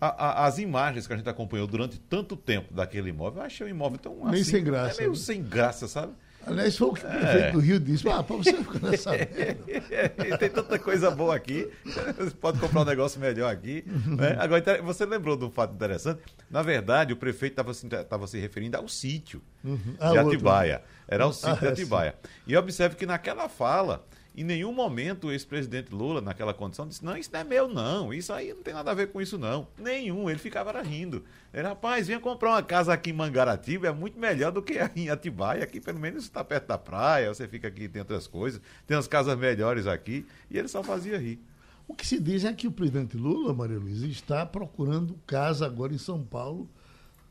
[0.00, 3.66] a, a, as imagens que a gente acompanhou durante tanto tempo daquele imóvel, eu achei
[3.66, 4.94] o imóvel tão Nem assim, sem graça.
[4.94, 5.16] É meio né?
[5.16, 6.12] sem graça, sabe?
[6.46, 7.52] Aliás, foi o que o prefeito é.
[7.52, 8.08] do Rio disse.
[8.08, 9.12] Ah, para você ficar nessa
[10.38, 11.68] Tem tanta coisa boa aqui.
[12.16, 13.84] Você pode comprar um negócio melhor aqui.
[13.86, 14.36] Né?
[14.38, 16.22] Agora, você lembrou de um fato interessante?
[16.50, 17.86] Na verdade, o prefeito estava se,
[18.30, 19.96] se referindo ao sítio uhum.
[20.00, 20.74] ah, de Atibaia.
[20.74, 20.88] Outro.
[21.08, 22.14] Era o sítio ah, de é, Atibaia.
[22.46, 24.04] E observe que naquela fala,
[24.40, 28.14] em nenhum momento o ex-presidente Lula, naquela condição, disse: Não, isso não é meu, não.
[28.14, 29.66] Isso aí não tem nada a ver com isso, não.
[29.76, 30.30] Nenhum.
[30.30, 31.24] Ele ficava rindo.
[31.52, 35.10] Ele, rapaz, venha comprar uma casa aqui em Mangaratiba, é muito melhor do que em
[35.10, 35.64] Atibaia.
[35.64, 39.08] Aqui, pelo menos, está perto da praia, você fica aqui, tem outras coisas, tem umas
[39.08, 40.24] casas melhores aqui.
[40.50, 41.40] E ele só fazia rir.
[41.88, 45.92] O que se diz é que o presidente Lula, Maria Luiza, está procurando casa agora
[45.92, 46.70] em São Paulo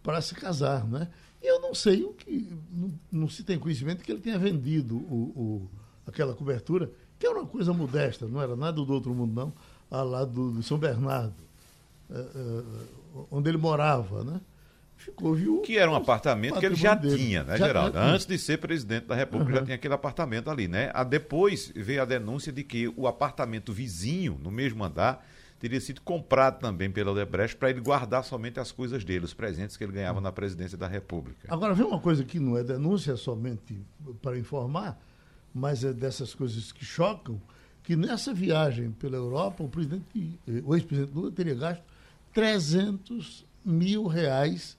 [0.03, 1.07] para se casar, né?
[1.41, 2.51] E eu não sei o que.
[2.71, 5.69] Não, não se tem conhecimento que ele tenha vendido o, o
[6.07, 6.89] aquela cobertura,
[7.19, 9.53] que era uma coisa modesta, não era nada do outro mundo, não,
[9.91, 11.35] ao lado de São Bernardo,
[12.09, 12.63] é, é,
[13.29, 14.39] onde ele morava, né?
[14.95, 15.61] Ficou viúvo.
[15.61, 17.17] Que era um apartamento que ele já dele.
[17.17, 17.93] tinha, né, já, Geraldo?
[17.93, 19.59] Já, Antes de ser presidente da República, uhum.
[19.59, 20.89] já tinha aquele apartamento ali, né?
[20.93, 25.23] A depois veio a denúncia de que o apartamento vizinho, no mesmo andar,
[25.59, 29.77] teria sido comprado também pela Odebrecht para ele guardar somente as coisas dele, os presentes
[29.77, 31.47] que ele ganhava na presidência da República.
[31.47, 33.79] Agora, vem uma coisa que não é denúncia, é somente
[34.21, 34.99] para informar
[35.57, 37.41] mas é dessas coisas que chocam,
[37.83, 41.83] que nessa viagem pela Europa, o presidente, o ex-presidente Lula teria gasto
[42.33, 44.77] 300 mil reais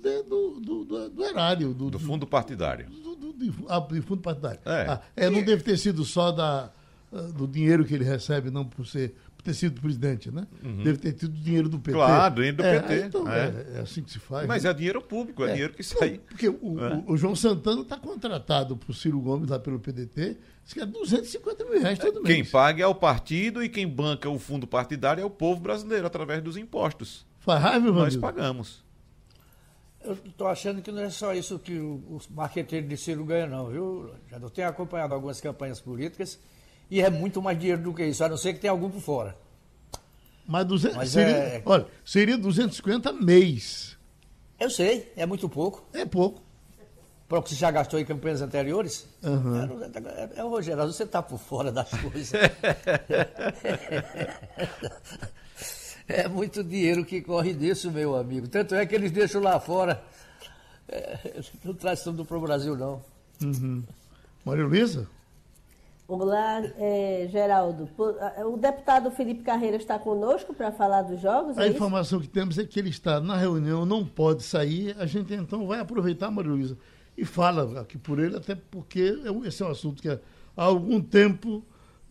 [0.00, 1.74] de, do, do, do, do, erário.
[1.74, 2.88] Do, do fundo partidário.
[2.88, 4.60] Do, do, ah, do fundo partidário.
[4.64, 4.86] É.
[4.88, 6.70] Ah, é, não deve ter sido só da,
[7.12, 9.14] ah, do dinheiro que ele recebe, não por ser
[9.46, 10.46] ter sido presidente, né?
[10.62, 10.82] Uhum.
[10.82, 11.96] Deve ter tido dinheiro do PT.
[11.96, 13.06] Claro, dinheiro do é, PT.
[13.06, 13.38] Então, é.
[13.38, 13.76] é.
[13.76, 13.80] é.
[13.80, 14.46] assim que se faz.
[14.46, 14.70] Mas né?
[14.70, 15.52] é dinheiro público, é, é.
[15.52, 16.20] dinheiro que sai.
[16.26, 16.94] Porque o, é.
[16.94, 20.86] o, o João Santana está contratado por Ciro Gomes lá pelo PDT, diz que é
[20.86, 22.34] 250 mil reais todo mês.
[22.34, 26.06] Quem paga é o partido e quem banca o fundo partidário é o povo brasileiro,
[26.06, 27.24] através dos impostos.
[27.40, 28.84] Faz raiva, Nós pagamos.
[30.04, 33.66] Eu estou achando que não é só isso que os marqueteiros de Ciro ganham, não,
[33.68, 34.10] viu?
[34.30, 36.38] Já tenho acompanhado algumas campanhas políticas
[36.90, 39.00] e é muito mais dinheiro do que isso, a não ser que tenha algum por
[39.00, 39.36] fora.
[40.46, 41.62] Mas, 200, Mas seria, é...
[41.64, 43.96] olha, seria 250 mês.
[44.58, 45.84] Eu sei, é muito pouco.
[45.92, 46.40] É pouco.
[47.28, 49.08] Para o que você já gastou em campanhas anteriores?
[49.22, 49.56] Uhum.
[49.56, 52.32] É, é, é, Rogério, você está por fora das coisas.
[56.06, 58.46] é muito dinheiro que corre disso, meu amigo.
[58.46, 60.00] Tanto é que eles deixam lá fora.
[60.88, 63.02] É, não traz tudo para o Brasil, não.
[63.42, 63.82] Uhum.
[64.44, 65.08] Maria Luísa?
[66.08, 67.88] Olá, é, Geraldo.
[68.46, 71.58] O deputado Felipe Carreira está conosco para falar dos jogos?
[71.58, 74.94] É a informação que temos é que ele está na reunião, não pode sair.
[75.00, 76.78] A gente então vai aproveitar, Maria Luísa,
[77.18, 80.20] e fala aqui por ele, até porque é esse é um assunto que há
[80.54, 81.64] algum tempo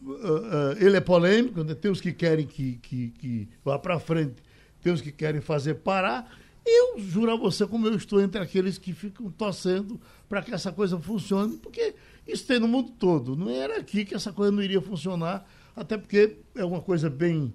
[0.04, 1.74] uh, uh, ele é polêmico, né?
[1.74, 4.44] tem os que querem que, que, que vá para frente,
[4.82, 6.30] tem os que querem fazer parar.
[6.66, 10.72] Eu juro a você, como eu estou entre aqueles que ficam torcendo para que essa
[10.72, 11.94] coisa funcione, porque
[12.28, 13.36] isso tem no mundo todo.
[13.36, 17.54] Não era aqui que essa coisa não iria funcionar, até porque é uma coisa bem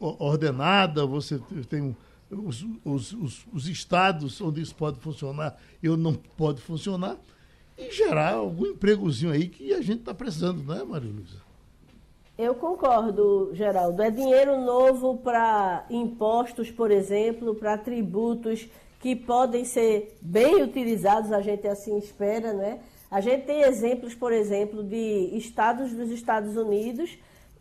[0.00, 1.96] ordenada, você tem
[2.30, 7.16] os, os, os, os estados onde isso pode funcionar e onde não pode funcionar,
[7.76, 11.50] e gerar algum empregozinho aí que a gente está precisando, não é, Maria Luísa?
[12.36, 14.02] Eu concordo, Geraldo.
[14.02, 18.66] É dinheiro novo para impostos, por exemplo, para tributos
[18.98, 22.80] que podem ser bem utilizados, a gente assim espera, né?
[23.10, 27.18] A gente tem exemplos, por exemplo, de estados dos Estados Unidos,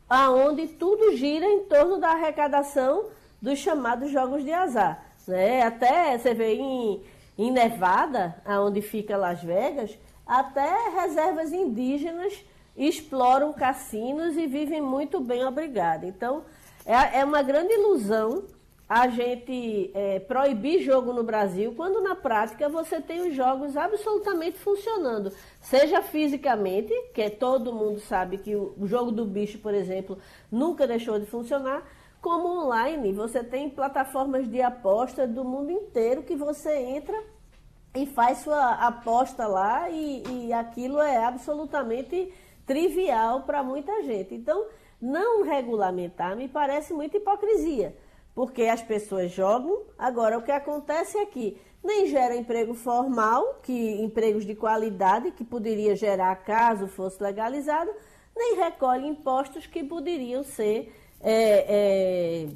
[0.07, 3.05] aonde tudo gira em torno da arrecadação
[3.41, 5.03] dos chamados jogos de azar.
[5.27, 5.63] Né?
[5.63, 7.01] Até você vê em,
[7.37, 12.33] em Nevada, aonde fica Las Vegas, até reservas indígenas
[12.77, 16.05] exploram cassinos e vivem muito bem, obrigada.
[16.05, 16.43] Então,
[16.85, 18.43] é, é uma grande ilusão
[18.89, 24.57] a gente é, proibir jogo no Brasil, quando na prática você tem os jogos absolutamente
[24.57, 25.31] funcionando.
[25.61, 30.17] Seja fisicamente, que é, todo mundo sabe que o, jogo do bicho, por exemplo,
[30.51, 31.83] nunca deixou de funcionar,
[32.19, 33.13] como online.
[33.13, 37.23] Você tem plataformas de aposta do mundo inteiro que você entra
[37.95, 42.33] e faz sua aposta lá e, e aquilo é absolutamente
[42.65, 44.33] trivial para muita gente.
[44.33, 44.65] Então,
[44.99, 47.95] não regulamentar me parece muita hipocrisia
[48.39, 49.81] porque as pessoas jogam.
[49.97, 55.43] Agora, o que acontece é que nem gera emprego formal, que empregos de qualidade que
[55.43, 57.91] poderia gerar caso fosse legalizado,
[58.33, 62.49] nem recolhe impostos que poderiam ser é, é,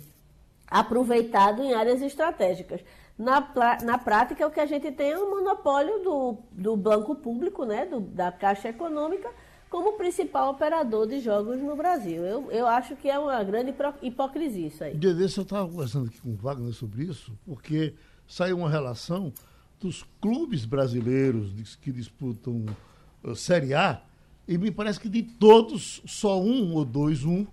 [0.72, 2.80] aproveitados em áreas estratégicas.
[3.18, 3.46] Na,
[3.84, 7.86] na prática, o que a gente tem é um monopólio do, do banco público, né,
[7.86, 9.30] do, da Caixa Econômica,
[9.74, 12.24] como principal operador de jogos no Brasil.
[12.24, 14.94] Eu, eu acho que é uma grande hipocrisia isso aí.
[14.96, 17.96] Dia desse eu estava conversando aqui com o Wagner sobre isso, porque
[18.28, 19.34] saiu uma relação
[19.82, 22.64] dos clubes brasileiros que disputam
[23.24, 24.00] uh, Série A,
[24.48, 27.44] e me parece que de todos, só um ou dois, um,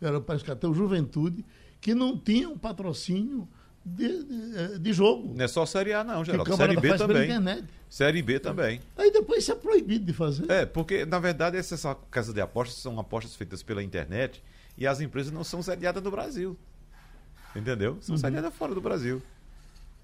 [0.00, 1.44] era parece que até o Juventude,
[1.78, 3.46] que não tinham patrocínio
[3.86, 5.32] de, de, de, jogo.
[5.34, 6.56] Não é só Série A, não, Geraldo.
[6.56, 7.64] Série B também.
[7.88, 8.80] Série B também.
[8.96, 10.50] Aí depois isso é proibido de fazer.
[10.50, 14.42] É, porque, na verdade, essas casas de apostas são apostas feitas pela internet
[14.76, 16.58] e as empresas não são sediadas no Brasil.
[17.54, 17.96] Entendeu?
[18.00, 18.20] São uhum.
[18.20, 19.22] sediadas fora do Brasil.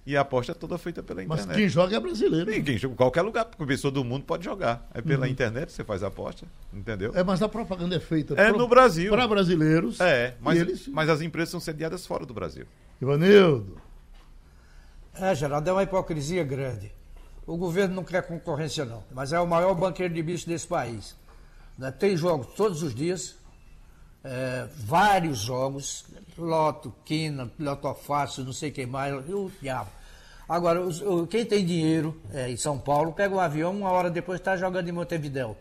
[0.05, 1.47] E a aposta é toda feita pela internet.
[1.47, 2.53] Mas quem joga é brasileiro.
[2.53, 4.89] Sim, quem joga em qualquer lugar, porque a pessoa do mundo pode jogar.
[4.93, 5.33] É pela uhum.
[5.33, 7.13] internet você faz a aposta, entendeu?
[7.15, 9.13] É, mas a propaganda é feita é pro, no Brasil.
[9.13, 10.01] para brasileiros.
[10.01, 10.89] É, mas, eles...
[10.89, 12.67] mas as empresas são sediadas fora do Brasil.
[13.01, 13.81] Ivanildo.
[15.15, 16.93] É, Geraldo, é uma hipocrisia grande.
[17.47, 21.17] O governo não quer concorrência, não, mas é o maior banqueiro de bicho desse país.
[21.77, 21.91] Né?
[21.91, 23.37] Tem jogos todos os dias,
[24.25, 26.05] é, vários jogos,
[26.37, 29.91] loto, quina, piloto fácil, não sei quem mais, o diabo.
[30.49, 34.11] Agora, os, o, quem tem dinheiro é, em São Paulo, pega um avião, uma hora
[34.11, 35.57] depois está jogando em Montevidéu.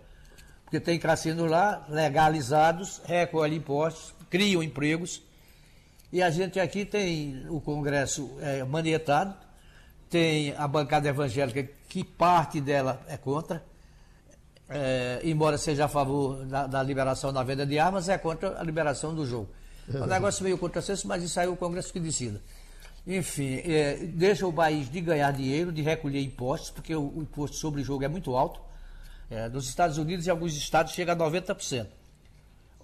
[0.63, 5.21] Porque tem cassinos lá, legalizados, recolhem impostos, criam empregos
[6.11, 9.33] e a gente aqui tem o Congresso é, manietado,
[10.09, 13.63] tem a bancada evangélica, que parte dela é contra,
[14.71, 18.63] é, embora seja a favor da, da, liberação da venda de armas, é contra a
[18.63, 19.49] liberação do jogo.
[19.93, 22.41] É um negócio meio contrassenso, mas isso aí é o Congresso que decida.
[23.05, 27.57] Enfim, é, deixa o país de ganhar dinheiro, de recolher impostos, porque o, o imposto
[27.57, 28.61] sobre jogo é muito alto.
[29.29, 31.87] É, nos Estados Unidos, em alguns estados, chega a 90%.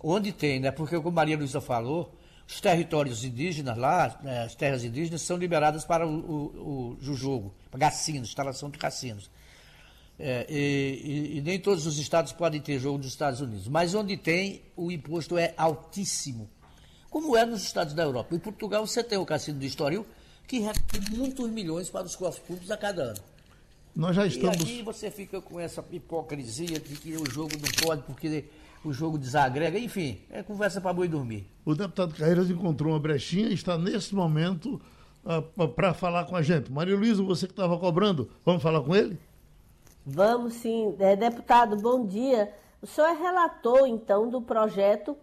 [0.04, 0.72] Onde tem, né?
[0.72, 2.16] Porque, como Maria Luísa falou,
[2.48, 7.54] os territórios indígenas lá, né, as terras indígenas, são liberadas para o, o, o jogo,
[7.70, 9.30] para cassinos, instalação de cassinos.
[10.20, 13.68] É, e, e, e, nem todos os estados podem ter jogo dos Estados Unidos.
[13.68, 16.50] Mas onde tem, o imposto é altíssimo.
[17.10, 18.36] Como é nos estados da Europa.
[18.36, 20.06] Em Portugal, você tem o Cassino do Estoril,
[20.48, 23.20] que recolhe muitos milhões para os cofres públicos a cada ano.
[23.96, 24.58] Nós já estamos.
[24.58, 28.46] E aqui você fica com essa hipocrisia de que o jogo não pode, porque
[28.84, 31.48] o jogo desagrega, enfim, é conversa para boi dormir.
[31.66, 34.76] O deputado Carreiras encontrou uma brechinha e está nesse momento
[35.26, 36.72] uh, ah, para falar com a gente.
[36.72, 39.18] Maria Luísa, você que estava cobrando, vamos falar com ele?
[40.10, 40.96] Vamos sim.
[41.00, 42.54] É, deputado, bom dia.
[42.82, 45.18] O senhor é relator, então, do projeto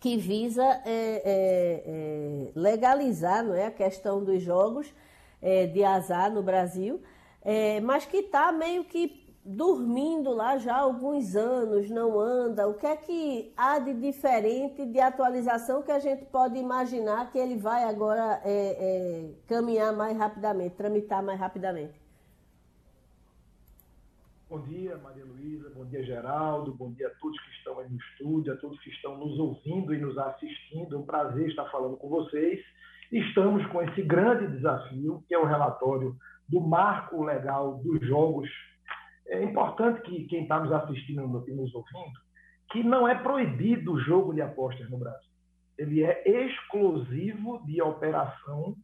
[0.00, 4.92] que visa é, é, é legalizar não é, a questão dos jogos
[5.40, 7.00] é, de azar no Brasil,
[7.42, 12.66] é, mas que está meio que dormindo lá já há alguns anos, não anda.
[12.66, 17.38] O que é que há de diferente de atualização que a gente pode imaginar que
[17.38, 18.42] ele vai agora
[19.46, 22.03] caminhar mais rapidamente, tramitar mais rapidamente?
[24.54, 27.96] Bom dia, Maria Luísa, bom dia, Geraldo, bom dia a todos que estão aí no
[27.96, 30.94] estúdio, a todos que estão nos ouvindo e nos assistindo.
[30.94, 32.60] É um prazer estar falando com vocês.
[33.10, 36.14] Estamos com esse grande desafio, que é o relatório
[36.48, 38.48] do marco legal dos jogos
[39.26, 42.20] é importante que quem está nos assistindo e nos ouvindo,
[42.70, 45.32] que não é proibido o jogo de apostas no Brasil.
[45.76, 48.76] Ele é exclusivo de operação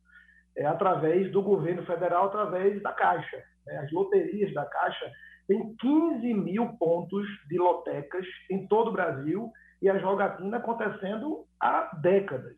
[0.56, 3.40] é, através do governo federal, através da Caixa.
[3.64, 3.76] Né?
[3.78, 5.12] As loterias da Caixa
[5.50, 9.50] têm 15 mil pontos de lotecas em todo o Brasil
[9.82, 12.54] e a jogatina acontecendo há décadas.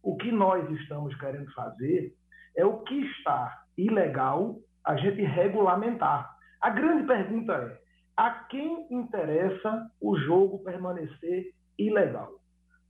[0.00, 2.14] O que nós estamos querendo fazer
[2.56, 6.30] é o que está ilegal a gente regulamentar.
[6.60, 7.80] A grande pergunta é:
[8.16, 12.30] a quem interessa o jogo permanecer ilegal?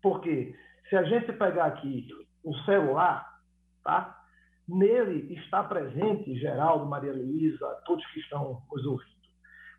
[0.03, 0.55] Porque
[0.91, 2.07] se a gente pegar aqui
[2.45, 3.27] o celular,
[3.83, 4.19] tá?
[4.69, 9.20] Nele está presente, Geraldo, Maria Luísa, todos que estão nos ouvindo,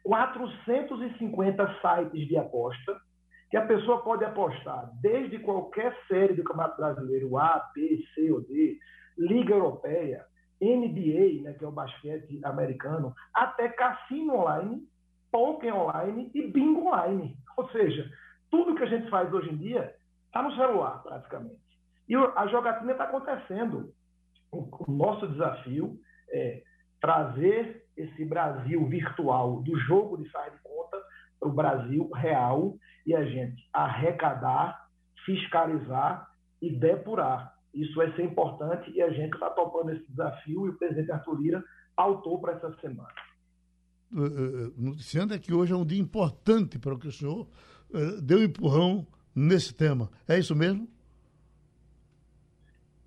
[0.03, 2.99] 450 sites de aposta
[3.49, 8.41] que a pessoa pode apostar desde qualquer série do Campeonato Brasileiro A, B, C ou
[8.41, 8.79] D,
[9.17, 10.25] Liga Europeia,
[10.61, 14.87] NBA, né, que é o basquete americano, até cassino online,
[15.31, 17.35] poker online e bingo online.
[17.57, 18.09] Ou seja,
[18.49, 19.93] tudo que a gente faz hoje em dia
[20.27, 21.59] está no celular, praticamente.
[22.07, 23.93] E a jogatina está acontecendo.
[24.51, 25.97] O nosso desafio
[26.29, 26.61] é
[27.01, 30.97] trazer esse Brasil virtual do jogo de faz de conta
[31.39, 34.87] para o Brasil real e a gente arrecadar,
[35.25, 36.27] fiscalizar
[36.61, 37.55] e depurar.
[37.73, 41.41] Isso vai ser importante e a gente está topando esse desafio e o presidente Arthur
[41.41, 41.63] Lira
[41.95, 43.13] pautou para essa semana.
[44.11, 47.47] Uh, noticiando é que hoje é um dia importante para que o senhor
[48.37, 50.09] um empurrão nesse tema.
[50.27, 50.87] É isso mesmo?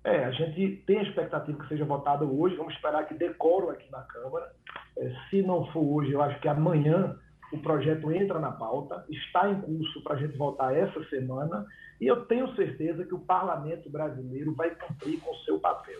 [0.05, 3.91] É, a gente tem a expectativa que seja votado hoje, vamos esperar que decore aqui
[3.91, 4.51] na Câmara.
[4.95, 7.17] É, se não for hoje, eu acho que amanhã
[7.51, 11.65] o projeto entra na pauta, está em curso para a gente votar essa semana,
[11.99, 15.99] e eu tenho certeza que o parlamento brasileiro vai cumprir com o seu papel.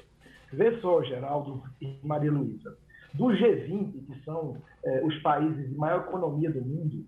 [0.53, 2.77] Vê só, Geraldo e Maria Luísa,
[3.15, 7.05] do G20, que são eh, os países de maior economia do mundo,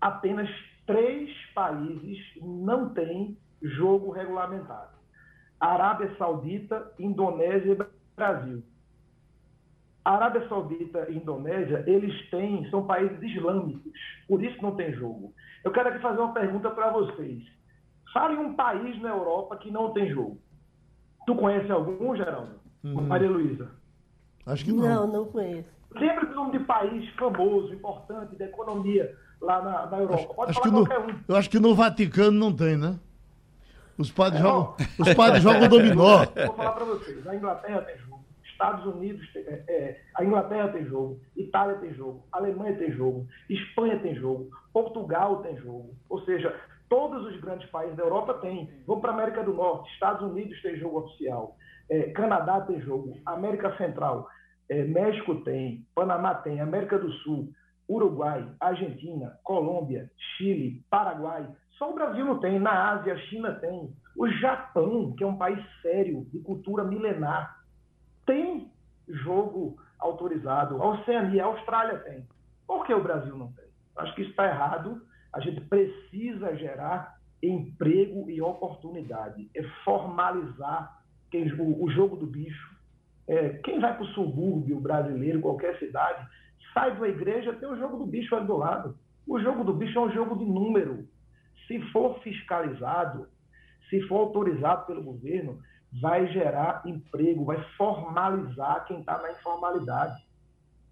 [0.00, 0.48] apenas
[0.86, 4.95] três países não têm jogo regulamentado:
[5.60, 8.62] Arábia Saudita, Indonésia e Brasil.
[10.04, 13.92] A Arábia Saudita e Indonésia, eles têm, são países islâmicos,
[14.28, 15.34] por isso não tem jogo.
[15.64, 17.42] Eu quero aqui fazer uma pergunta para vocês.
[18.12, 20.38] Fale um país na Europa que não tem jogo.
[21.26, 22.60] Tu conhece algum, Geraldo?
[22.84, 23.02] Hum.
[23.02, 23.68] Maria Luísa?
[24.46, 24.84] Acho que não.
[24.84, 25.68] Não, não conheço.
[25.92, 30.34] Lembra do nome de país famoso, importante, da economia lá na, na Europa?
[30.34, 31.20] Pode acho falar qualquer no, um.
[31.26, 32.98] Eu acho que no Vaticano não tem, né?
[33.98, 36.24] Os padres, é, jogam, os padres jogam dominó.
[36.46, 37.26] Vou falar para vocês.
[37.26, 38.16] A Inglaterra tem jogo.
[38.56, 43.98] Estados Unidos, é, é, a Inglaterra tem jogo, Itália tem jogo, Alemanha tem jogo, Espanha
[43.98, 45.94] tem jogo, Portugal tem jogo.
[46.08, 48.70] Ou seja, todos os grandes países da Europa têm.
[48.86, 51.54] Vamos para a América do Norte, Estados Unidos tem jogo oficial,
[51.90, 54.26] é, Canadá tem jogo, América Central,
[54.70, 57.52] é, México tem, Panamá tem, América do Sul,
[57.88, 61.46] Uruguai, Argentina, Colômbia, Chile, Paraguai.
[61.78, 62.58] Só o Brasil não tem.
[62.58, 63.92] Na Ásia, a China tem.
[64.16, 67.62] O Japão, que é um país sério, de cultura milenar,
[68.24, 68.70] tem
[69.08, 70.82] jogo autorizado.
[70.82, 72.26] A Oceania, a Austrália tem.
[72.66, 73.66] Por que o Brasil não tem?
[73.96, 75.02] Acho que isso está errado.
[75.32, 79.48] A gente precisa gerar emprego e oportunidade.
[79.54, 82.74] É formalizar quem, o, o jogo do bicho.
[83.28, 86.26] É, quem vai para o subúrbio brasileiro, qualquer cidade,
[86.72, 88.96] sai uma igreja, tem o jogo do bicho ali do lado.
[89.26, 91.06] O jogo do bicho é um jogo de número.
[91.66, 93.28] Se for fiscalizado,
[93.90, 95.60] se for autorizado pelo governo,
[96.00, 100.24] vai gerar emprego, vai formalizar quem está na informalidade.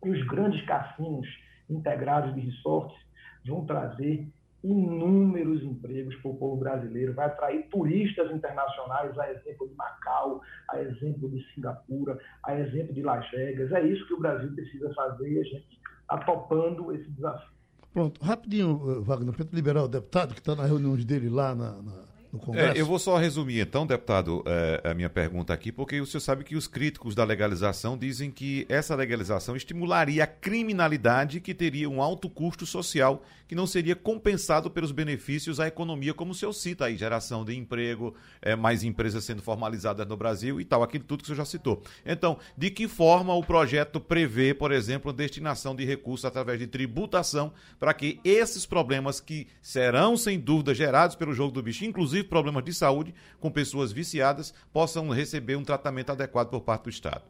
[0.05, 1.27] E os grandes cassinos
[1.69, 2.97] integrados de resorts
[3.47, 4.29] vão trazer
[4.63, 10.81] inúmeros empregos para o povo brasileiro, vai atrair turistas internacionais, a exemplo de Macau, a
[10.81, 13.71] exemplo de Singapura, a exemplo de Las Vegas.
[13.73, 17.55] É isso que o Brasil precisa fazer e a gente está topando esse desafio.
[17.95, 22.14] Pronto, rapidinho, Wagner, para liberar o deputado que está na reunião dele lá na, na
[22.35, 22.77] no Congresso?
[22.77, 26.21] É, eu vou só resumir então, deputado, é, a minha pergunta aqui, porque o senhor
[26.21, 31.89] sabe que os críticos da legalização dizem que essa legalização estimularia a criminalidade que teria
[31.89, 36.53] um alto custo social que não seria compensado pelos benefícios à economia, como o senhor
[36.53, 41.05] cita aí, geração de emprego, é, mais empresas sendo formalizadas no Brasil e tal, aquilo
[41.05, 41.83] tudo que o senhor já citou.
[42.05, 46.67] Então, de que forma o projeto prevê, por exemplo, a destinação de recursos através de
[46.67, 52.24] tributação para que esses problemas que serão, sem dúvida, gerados pelo jogo do bicho, inclusive
[52.25, 56.91] inclusive problemas de saúde com pessoas viciadas, possam receber um tratamento adequado por parte do
[56.91, 57.23] Estado?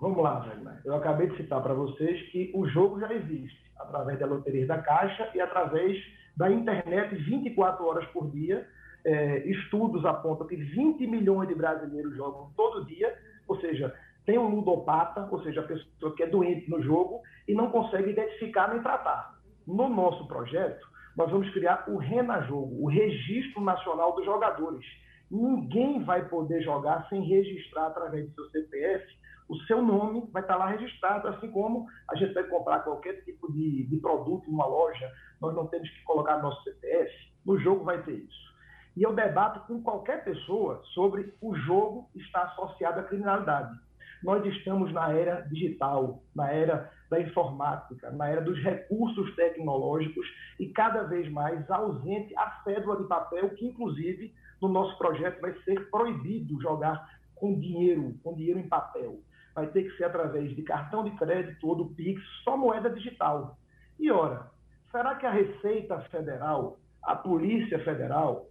[0.00, 0.52] Vamos lá.
[0.84, 4.78] Eu acabei de citar para vocês que o jogo já existe através da loteria da
[4.78, 5.96] Caixa e através
[6.36, 8.66] da internet 24 horas por dia.
[9.06, 13.14] É, estudos apontam que 20 milhões de brasileiros jogam todo dia,
[13.46, 13.94] ou seja,
[14.24, 18.10] tem um ludopata, ou seja, a pessoa que é doente no jogo e não consegue
[18.10, 19.38] identificar nem tratar.
[19.66, 20.86] No nosso projeto,
[21.16, 24.84] nós vamos criar o RENAJogo, o Registro Nacional dos Jogadores.
[25.30, 29.04] Ninguém vai poder jogar sem registrar através do seu CPF.
[29.48, 33.52] O seu nome vai estar lá registrado, assim como a gente vai comprar qualquer tipo
[33.52, 35.10] de, de produto em uma loja,
[35.40, 37.12] nós não temos que colocar nosso CPF.
[37.44, 38.54] No jogo vai ter isso.
[38.96, 43.76] E eu debato com qualquer pessoa sobre o jogo estar associado à criminalidade.
[44.22, 50.26] Nós estamos na era digital, na era da informática, na era dos recursos tecnológicos
[50.58, 55.54] e cada vez mais ausente a cédula de papel, que inclusive no nosso projeto vai
[55.62, 59.20] ser proibido jogar com dinheiro, com dinheiro em papel.
[59.54, 63.56] Vai ter que ser através de cartão de crédito ou do Pix, só moeda digital.
[64.00, 64.50] E ora,
[64.90, 68.48] será que a Receita Federal, a Polícia Federal,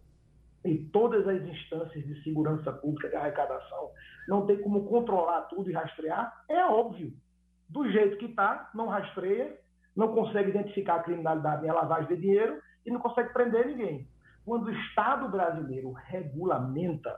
[0.63, 3.91] e todas as instâncias de segurança pública de arrecadação
[4.29, 7.11] não tem como controlar tudo e rastrear, é óbvio.
[7.73, 9.57] Do jeito que está, não rastreia,
[9.95, 14.07] não consegue identificar a criminalidade e a lavagem de dinheiro e não consegue prender ninguém.
[14.45, 17.11] Quando o Estado brasileiro regulamenta,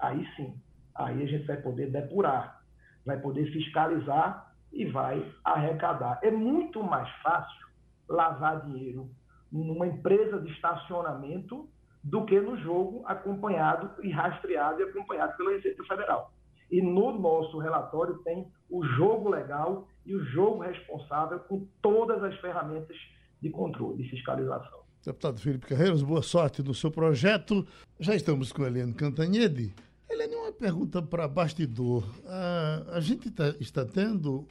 [0.00, 0.60] aí sim,
[0.96, 2.60] aí a gente vai poder depurar,
[3.06, 6.18] vai poder fiscalizar e vai arrecadar.
[6.24, 7.68] É muito mais fácil
[8.08, 9.08] lavar dinheiro
[9.52, 11.68] numa empresa de estacionamento
[12.02, 16.32] do que no jogo acompanhado e rastreado e acompanhado pela Receita Federal.
[16.68, 22.36] E no nosso relatório tem o jogo legal e o jogo responsável com todas as
[22.40, 22.96] ferramentas
[23.40, 24.80] de controle e fiscalização.
[25.04, 27.64] Deputado Felipe Carreiros, boa sorte no seu projeto.
[28.00, 29.72] Já estamos com Helene Cantanhede.
[30.10, 32.04] Helene, uma pergunta para bastidor.
[32.26, 34.48] Ah, a gente tá, está tendo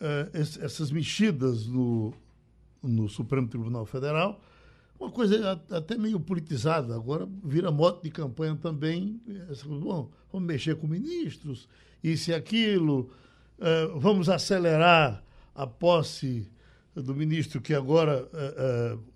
[0.00, 2.12] ah, essas mexidas no,
[2.82, 4.40] no Supremo Tribunal Federal,
[4.98, 9.20] uma coisa até meio politizada, agora vira moto de campanha também.
[9.64, 11.68] Bom, vamos mexer com ministros,
[12.02, 13.10] isso e aquilo,
[13.58, 15.22] uh, vamos acelerar
[15.54, 16.50] a posse
[16.94, 18.28] do ministro que agora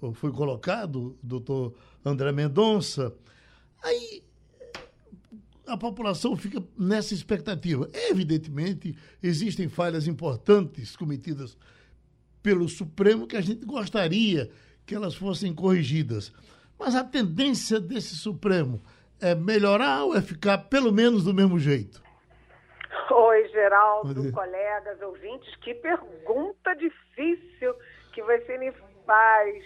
[0.00, 1.74] uh, uh, foi colocado, doutor
[2.04, 3.14] André Mendonça.
[3.82, 4.22] Aí
[5.66, 7.88] a população fica nessa expectativa.
[7.92, 11.56] Evidentemente, existem falhas importantes cometidas
[12.42, 14.50] pelo Supremo que a gente gostaria
[14.84, 16.32] que elas fossem corrigidas.
[16.78, 18.82] Mas a tendência desse Supremo
[19.20, 22.02] é melhorar ou é ficar pelo menos do mesmo jeito?
[23.12, 27.74] Oi, Geraldo, colegas, ouvintes, que pergunta difícil
[28.12, 28.72] que você me
[29.04, 29.64] faz,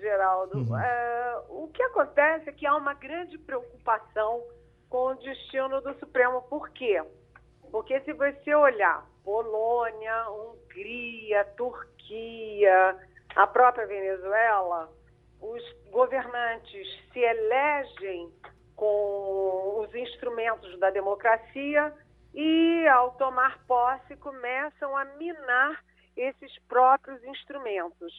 [0.00, 0.58] Geraldo.
[0.58, 0.78] Uhum.
[0.78, 4.42] É, o que acontece é que há uma grande preocupação
[4.88, 6.42] com o destino do Supremo.
[6.42, 7.00] Por quê?
[7.70, 12.96] Porque se você olhar Polônia, Hungria, Turquia,
[13.36, 14.90] a própria Venezuela,
[15.40, 18.32] os governantes se elegem
[18.74, 21.94] com os instrumentos da democracia
[22.34, 25.82] e, ao tomar posse, começam a minar
[26.16, 28.12] esses próprios instrumentos.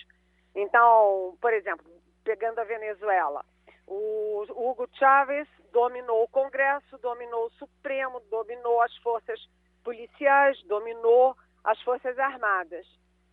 [0.56, 1.86] Então, por exemplo,
[2.24, 3.44] pegando a Venezuela,
[3.88, 9.40] o Hugo Chávez dominou o Congresso, dominou o Supremo, dominou as forças
[9.84, 12.86] policiais, dominou as Forças Armadas.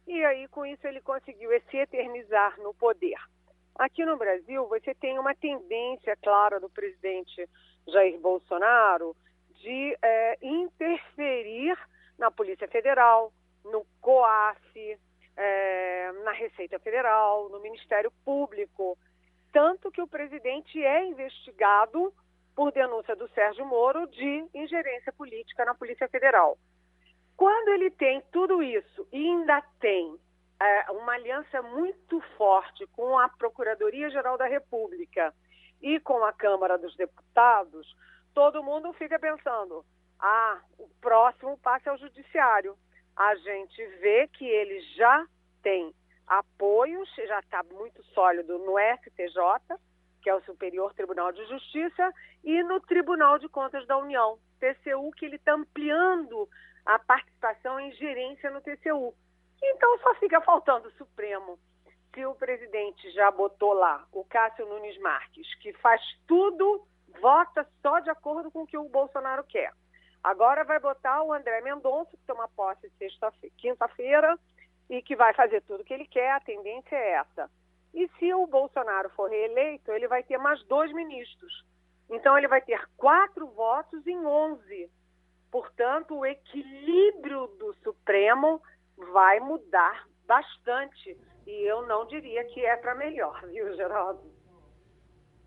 [0.07, 3.19] E aí, com isso, ele conseguiu se eternizar no poder.
[3.79, 7.49] Aqui no Brasil, você tem uma tendência clara do presidente
[7.87, 9.15] Jair Bolsonaro
[9.59, 11.77] de é, interferir
[12.19, 13.33] na Polícia Federal,
[13.65, 14.99] no COAF,
[15.37, 18.99] é, na Receita Federal, no Ministério Público.
[19.53, 22.13] Tanto que o presidente é investigado
[22.55, 26.59] por denúncia do Sérgio Moro de ingerência política na Polícia Federal.
[27.37, 30.19] Quando ele tem tudo isso e ainda tem
[30.61, 35.33] é, uma aliança muito forte com a Procuradoria-Geral da República
[35.81, 37.87] e com a Câmara dos Deputados,
[38.39, 39.85] todo mundo fica pensando:
[40.21, 42.79] ah, o próximo passo é o Judiciário.
[43.17, 45.27] A gente vê que ele já
[45.61, 45.93] tem
[46.25, 49.77] apoios, já está muito sólido no STJ,
[50.23, 52.15] que é o Superior Tribunal de Justiça,
[52.45, 56.49] e no Tribunal de Contas da União, TCU, que ele está ampliando
[56.87, 59.13] a participação em gerência no TCU.
[59.61, 61.59] Então só fica faltando o Supremo.
[62.15, 66.87] Se o presidente já botou lá o Cássio Nunes Marques, que faz tudo,
[67.29, 69.71] vota só de acordo com o que o Bolsonaro quer.
[70.25, 72.91] Agora vai botar o André Mendonça, que toma posse
[73.59, 74.39] quinta-feira,
[74.89, 77.51] e que vai fazer tudo o que ele quer, a tendência é essa.
[77.93, 81.53] E se o Bolsonaro for reeleito, ele vai ter mais dois ministros.
[82.09, 84.91] Então ele vai ter quatro votos em onze.
[85.51, 88.63] Portanto, o equilíbrio do Supremo
[89.13, 91.15] vai mudar bastante.
[91.47, 94.23] E eu não diria que é para melhor, viu, Geraldo?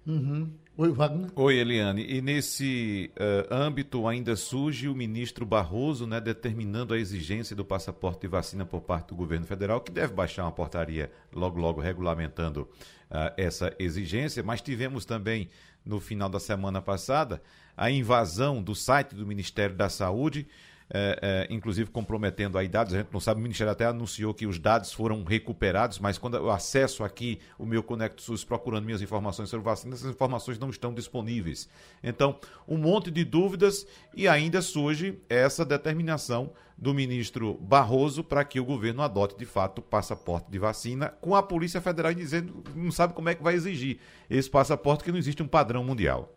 [0.05, 0.55] Uhum.
[0.81, 1.29] Oi, Wagner.
[1.35, 2.03] Oi, Eliane.
[2.09, 8.21] E nesse uh, âmbito ainda surge o ministro Barroso, né, determinando a exigência do passaporte
[8.21, 12.61] de vacina por parte do governo federal, que deve baixar uma portaria logo, logo regulamentando
[12.61, 14.41] uh, essa exigência.
[14.41, 15.51] Mas tivemos também,
[15.85, 17.43] no final da semana passada,
[17.77, 20.47] a invasão do site do Ministério da Saúde,
[20.93, 22.93] é, é, inclusive comprometendo a idade.
[22.95, 26.35] A gente não sabe, o Ministério até anunciou que os dados foram recuperados, mas quando
[26.37, 30.69] eu acesso aqui o meu Conecto SUS procurando minhas informações sobre vacina, essas informações não
[30.69, 31.69] estão disponíveis.
[32.03, 32.37] Então,
[32.67, 38.65] um monte de dúvidas e ainda surge essa determinação do ministro Barroso para que o
[38.65, 43.13] governo adote de fato o passaporte de vacina, com a Polícia Federal dizendo não sabe
[43.13, 46.35] como é que vai exigir esse passaporte, que não existe um padrão mundial.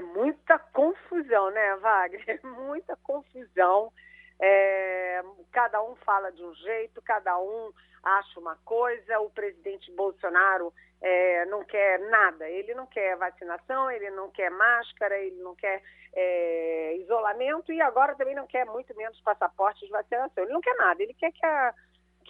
[0.00, 0.02] É?
[0.02, 2.40] É muita confusão, né, Wagner?
[2.44, 3.92] Muita confusão.
[4.42, 5.22] É,
[5.52, 7.70] cada um fala de um jeito, cada um
[8.02, 9.20] acha uma coisa.
[9.20, 10.72] O presidente Bolsonaro
[11.02, 12.48] é, não quer nada.
[12.48, 15.82] Ele não quer vacinação, ele não quer máscara, ele não quer
[16.14, 20.44] é, isolamento e agora também não quer muito menos passaporte de vacinação.
[20.44, 21.02] Ele não quer nada.
[21.02, 21.74] Ele quer que a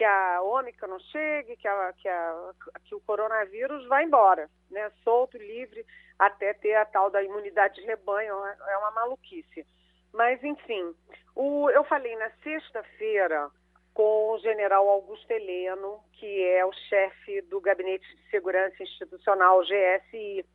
[0.01, 2.53] que a Ômicron não chegue, que, a, que, a,
[2.87, 4.91] que o coronavírus vá embora, né?
[5.05, 5.85] solto, livre,
[6.19, 9.67] até ter a tal da imunidade de rebanho, é uma maluquice.
[10.11, 10.95] Mas, enfim,
[11.37, 13.51] o, eu falei na sexta-feira
[13.93, 20.47] com o general Augusto Heleno, que é o chefe do Gabinete de Segurança Institucional, GSI.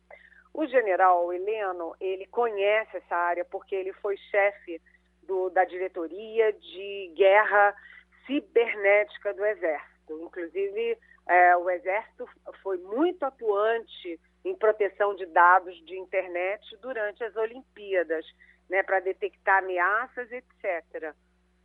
[0.52, 4.82] O general Heleno, ele conhece essa área porque ele foi chefe
[5.22, 7.76] do, da diretoria de guerra
[8.26, 10.20] cibernética do Exército.
[10.22, 10.98] Inclusive,
[11.28, 12.28] é, o Exército
[12.62, 18.24] foi muito atuante em proteção de dados de internet durante as Olimpíadas,
[18.68, 21.14] né, para detectar ameaças, etc.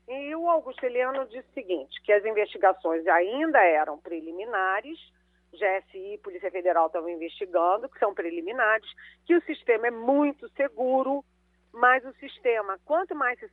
[0.07, 4.99] E o Augusto Heleno disse o seguinte, que as investigações ainda eram preliminares,
[5.53, 8.89] GSI e Polícia Federal estavam investigando, que são preliminares,
[9.25, 11.23] que o sistema é muito seguro,
[11.73, 13.49] mas o sistema, quanto mais se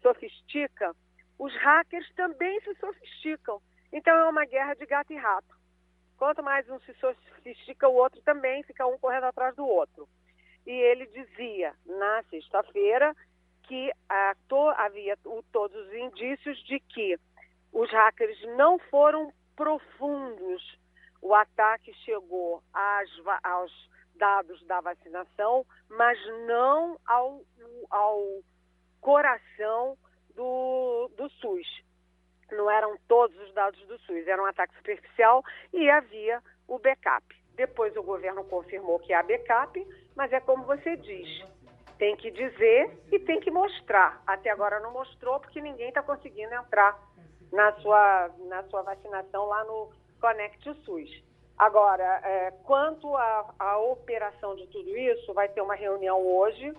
[0.00, 0.94] sofistica,
[1.42, 3.60] os hackers também se sofisticam.
[3.92, 5.52] Então é uma guerra de gato e rato.
[6.16, 10.08] Quanto mais um se sofistica, o outro também fica um correndo atrás do outro.
[10.64, 13.12] E ele dizia na sexta-feira
[13.64, 13.90] que
[14.46, 17.18] to, havia o, todos os indícios de que
[17.72, 20.78] os hackers não foram profundos.
[21.20, 23.10] O ataque chegou às,
[23.42, 26.16] aos dados da vacinação, mas
[26.46, 27.40] não ao,
[27.90, 28.44] ao
[29.00, 29.98] coração
[30.34, 31.66] do, do SUS.
[32.50, 37.24] Não eram todos os dados do SUS, era um ataque superficial e havia o backup.
[37.54, 41.44] Depois o governo confirmou que há backup, mas é como você diz,
[41.98, 44.22] tem que dizer e tem que mostrar.
[44.26, 46.98] Até agora não mostrou porque ninguém está conseguindo entrar
[47.52, 51.22] na sua, na sua vacinação lá no Connect SUS.
[51.58, 56.74] Agora, é, quanto à operação de tudo isso, vai ter uma reunião hoje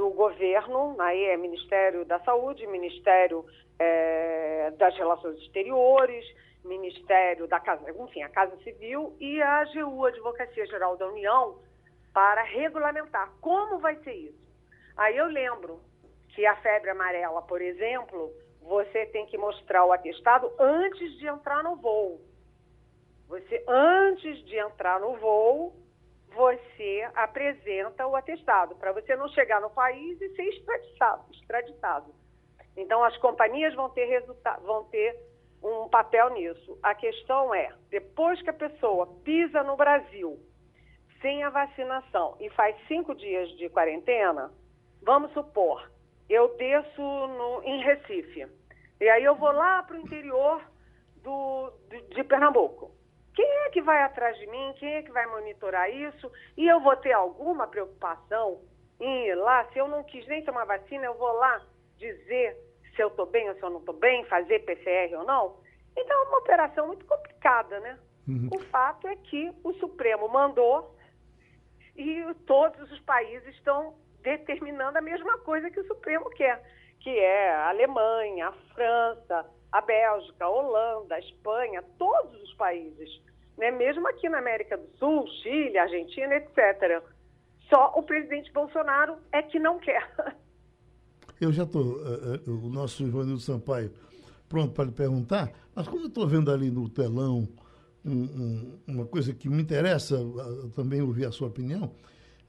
[0.00, 3.44] do governo, aí é Ministério da Saúde, Ministério
[3.78, 6.24] é, das Relações Exteriores,
[6.64, 11.58] Ministério da Casa, enfim, a Casa Civil e a AGU, Advocacia Geral da União,
[12.14, 14.40] para regulamentar como vai ser isso.
[14.96, 15.78] Aí eu lembro
[16.30, 18.32] que a febre amarela, por exemplo,
[18.62, 22.22] você tem que mostrar o atestado antes de entrar no voo.
[23.28, 25.74] Você, antes de entrar no voo,
[26.34, 31.24] você apresenta o atestado, para você não chegar no país e ser extraditado.
[31.32, 32.14] extraditado.
[32.76, 34.24] Então, as companhias vão ter,
[34.62, 35.18] vão ter
[35.62, 36.78] um papel nisso.
[36.82, 40.38] A questão é, depois que a pessoa pisa no Brasil
[41.20, 44.50] sem a vacinação e faz cinco dias de quarentena,
[45.02, 45.90] vamos supor,
[46.28, 48.46] eu desço no, em Recife,
[49.00, 50.62] e aí eu vou lá para o interior
[51.16, 52.90] do, de, de Pernambuco.
[53.40, 54.74] Quem é que vai atrás de mim?
[54.78, 56.30] Quem é que vai monitorar isso?
[56.58, 58.60] E eu vou ter alguma preocupação
[59.00, 59.64] em ir lá?
[59.72, 61.64] Se eu não quis nem tomar vacina, eu vou lá
[61.96, 62.54] dizer
[62.94, 65.56] se eu estou bem ou se eu não estou bem, fazer PCR ou não?
[65.96, 67.98] Então é uma operação muito complicada, né?
[68.28, 68.50] Uhum.
[68.52, 70.94] O fato é que o Supremo mandou
[71.96, 76.62] e todos os países estão determinando a mesma coisa que o Supremo quer,
[76.98, 83.29] que é a Alemanha, a França, a Bélgica, a Holanda, a Espanha, todos os países
[83.60, 83.70] né?
[83.70, 87.02] mesmo aqui na América do Sul, Chile, Argentina, etc.
[87.68, 90.10] Só o presidente Bolsonaro é que não quer.
[91.40, 93.90] Eu já estou, uh, uh, o nosso Ivanildo Sampaio,
[94.46, 97.48] pronto para lhe perguntar, mas como eu estou vendo ali no telão
[98.04, 100.18] um, um, uma coisa que me interessa
[100.74, 101.94] também ouvir a sua opinião,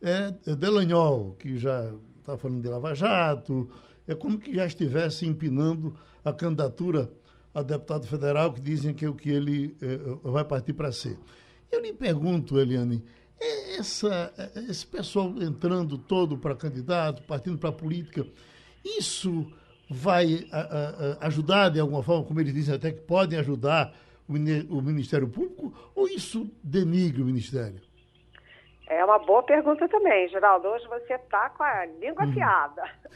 [0.02, 1.90] é, é Delanhol, que já
[2.20, 3.70] está falando de Lava Jato,
[4.06, 5.96] é como que já estivesse empinando
[6.26, 7.10] a candidatura
[7.54, 11.18] a deputado federal que dizem que é o que ele eh, vai partir para ser.
[11.72, 13.04] Eu lhe pergunto, Eliane,
[13.40, 18.26] é essa, é, esse pessoal entrando todo para candidato, partindo para a política,
[18.84, 19.52] isso
[19.90, 20.60] vai a,
[21.22, 23.94] a, ajudar de alguma forma, como eles dizem até que podem ajudar
[24.28, 24.34] o,
[24.78, 27.82] o Ministério Público, ou isso denigre o Ministério?
[28.88, 30.68] É uma boa pergunta também, Geraldo.
[30.68, 32.34] Hoje você está com a língua uhum.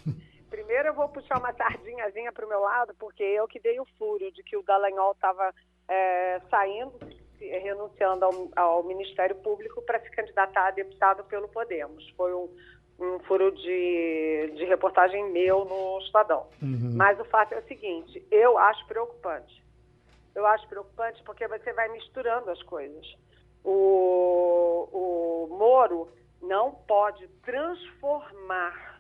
[0.50, 3.86] Primeiro eu vou puxar uma sardinhazinha para o meu lado, porque eu que dei o
[3.98, 5.54] furo de que o Dallagnol estava
[5.88, 6.94] é, saindo,
[7.40, 12.08] renunciando ao, ao Ministério Público para se candidatar a deputado pelo Podemos.
[12.12, 12.50] Foi um,
[13.00, 16.48] um furo de, de reportagem meu no Estadão.
[16.62, 16.94] Uhum.
[16.96, 19.64] Mas o fato é o seguinte, eu acho preocupante.
[20.34, 23.06] Eu acho preocupante porque você vai misturando as coisas.
[23.64, 26.10] O, o Moro
[26.42, 28.95] não pode transformar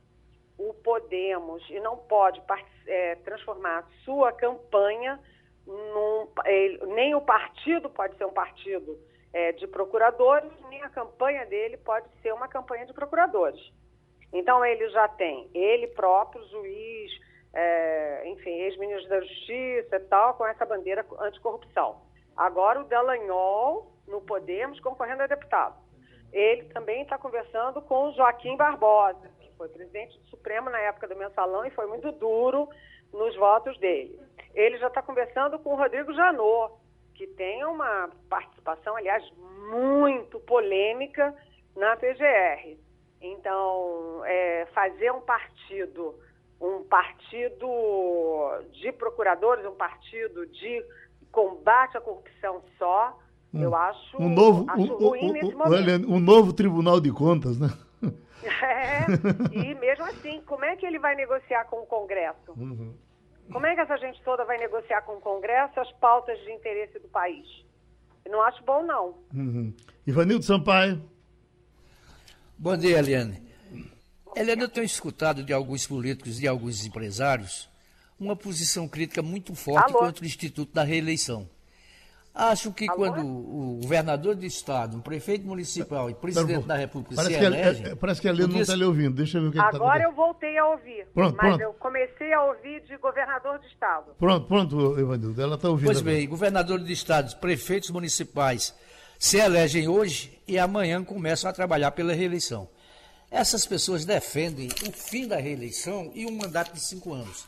[0.57, 2.41] o Podemos e não pode
[2.87, 5.19] é, transformar sua campanha
[5.65, 8.97] num, é, nem o partido pode ser um partido
[9.33, 13.59] é, de procuradores, nem a campanha dele pode ser uma campanha de procuradores.
[14.31, 17.11] Então ele já tem ele próprio, juiz,
[17.53, 22.01] é, enfim, ex-ministro da Justiça e tal, com essa bandeira anticorrupção.
[22.35, 25.75] Agora o Dallagnol no Podemos concorrendo a deputado.
[26.31, 31.15] Ele também está conversando com o Joaquim Barbosa, foi presidente do Supremo na época do
[31.15, 32.69] mensalão e foi muito duro
[33.11, 34.19] nos votos dele.
[34.53, 36.73] Ele já está conversando com o Rodrigo Janot,
[37.13, 39.23] que tem uma participação, aliás,
[39.69, 41.33] muito polêmica
[41.75, 42.77] na PGR.
[43.21, 46.15] Então, é, fazer um partido,
[46.59, 47.67] um partido
[48.71, 50.85] de procuradores, um partido de
[51.31, 53.17] combate à corrupção só,
[53.53, 56.11] eu acho, um novo, acho um, ruim um, nesse momento.
[56.11, 57.69] Um novo Tribunal de Contas, né?
[58.65, 59.05] É,
[59.51, 62.51] e mesmo assim, como é que ele vai negociar com o Congresso?
[62.55, 62.95] Uhum.
[63.51, 66.99] Como é que essa gente toda vai negociar com o Congresso as pautas de interesse
[66.99, 67.45] do país?
[68.23, 69.15] Eu não acho bom, não.
[69.33, 69.73] Uhum.
[70.05, 71.01] Ivanildo Sampaio.
[72.57, 73.43] Bom dia, Eliane.
[74.35, 77.69] Eliane, eu tenho escutado de alguns políticos e de alguns empresários
[78.19, 79.99] uma posição crítica muito forte Alô?
[79.99, 81.49] contra o Instituto da Reeleição.
[82.35, 82.97] Acho que Alô?
[82.97, 87.45] quando o governador de estado, um prefeito municipal e presidente da República parece se que
[87.45, 87.91] elegem...
[87.93, 89.15] A, parece que a Helena não está lhe ouvindo.
[89.15, 91.07] Deixa eu ver o que Agora tá eu voltei a ouvir.
[91.13, 91.61] Pronto, mas pronto.
[91.61, 94.11] eu comecei a ouvir de governador de estado.
[94.19, 95.41] Pronto, pronto, Evandildo.
[95.41, 95.85] Ela está ouvindo.
[95.85, 96.13] Pois agora.
[96.13, 98.75] bem, governador de estados, prefeitos municipais
[99.17, 102.67] se elegem hoje e amanhã começam a trabalhar pela reeleição.
[103.31, 107.47] Essas pessoas defendem o fim da reeleição e um mandato de cinco anos.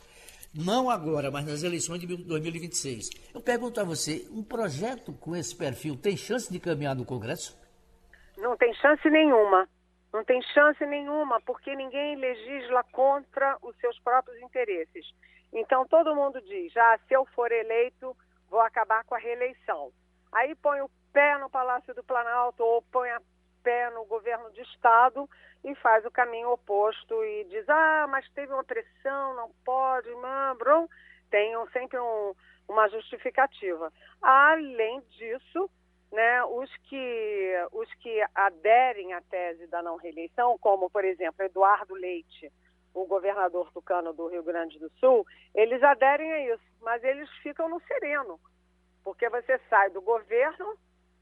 [0.58, 3.10] Não agora, mas nas eleições de 2026.
[3.32, 7.56] Eu pergunto a você, um projeto com esse perfil tem chance de caminhar no Congresso?
[8.38, 9.70] Não tem chance nenhuma.
[10.12, 15.06] Não tem chance nenhuma, porque ninguém legisla contra os seus próprios interesses.
[15.54, 18.18] Então todo mundo diz, ah, se eu for eleito,
[18.50, 19.92] vou acabar com a reeleição.
[20.32, 23.22] Aí põe o pé no Palácio do Planalto ou põe a
[23.68, 25.30] pé no governo de Estado
[25.62, 30.90] e faz o caminho oposto e diz, ah, mas teve uma pressão, não pode, mambro.
[31.30, 32.34] Tem sempre um,
[32.70, 33.92] uma justificativa.
[34.22, 35.70] Além disso,
[36.14, 41.94] né, os, que, os que aderem à tese da não reeleição, como, por exemplo, Eduardo
[41.94, 42.50] Leite,
[42.94, 47.68] o governador tucano do Rio Grande do Sul, eles aderem a isso, mas eles ficam
[47.68, 48.40] no sereno,
[49.04, 50.78] porque você sai do governo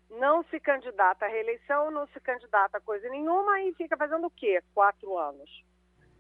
[0.10, 4.32] não se candidata à reeleição, não se candidata a coisa nenhuma e fica fazendo o
[4.32, 4.62] quê?
[4.74, 5.50] Quatro anos.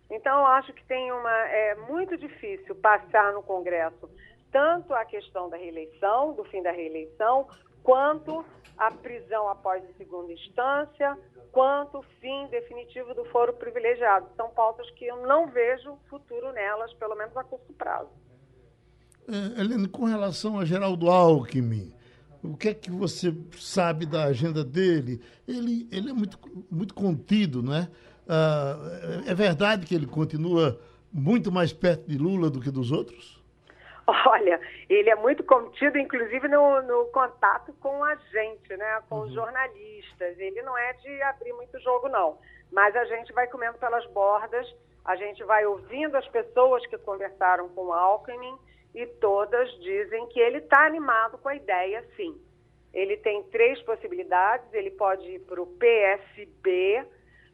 [0.10, 1.32] Então, acho que tem uma.
[1.32, 4.10] É muito difícil passar no Congresso
[4.52, 7.46] tanto a questão da reeleição, do fim da reeleição,
[7.84, 8.46] quanto
[8.78, 11.18] a prisão após a segunda instância,
[11.52, 14.28] quanto o fim definitivo do foro privilegiado.
[14.38, 18.10] São pautas que eu não vejo futuro nelas, pelo menos a curto prazo.
[19.28, 21.94] É, Helene, com relação a Geraldo Alckmin,
[22.52, 25.22] o que é que você sabe da agenda dele?
[25.48, 26.40] Ele, ele é muito,
[26.72, 27.90] muito contido, não é?
[28.28, 28.78] Ah,
[29.28, 30.80] é verdade que ele continua
[31.12, 33.44] muito mais perto de Lula do que dos outros?
[34.08, 39.02] Olha, ele é muito contido, inclusive no, no contato com a gente, né?
[39.10, 39.22] com uhum.
[39.24, 40.38] os jornalistas.
[40.38, 42.38] Ele não é de abrir muito jogo, não.
[42.72, 44.68] Mas a gente vai comendo pelas bordas,
[45.04, 48.56] a gente vai ouvindo as pessoas que conversaram com o Alckmin
[48.96, 52.42] e todas dizem que ele está animado com a ideia, sim.
[52.94, 57.06] Ele tem três possibilidades: ele pode ir para o PSB,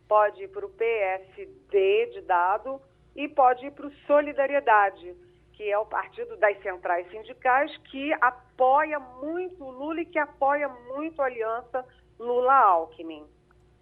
[0.07, 2.79] pode ir para o PSD de dado
[3.15, 5.15] e pode ir para o Solidariedade,
[5.53, 10.69] que é o partido das centrais sindicais que apoia muito o Lula e que apoia
[10.69, 11.83] muito a aliança
[12.19, 13.25] Lula-Alckmin.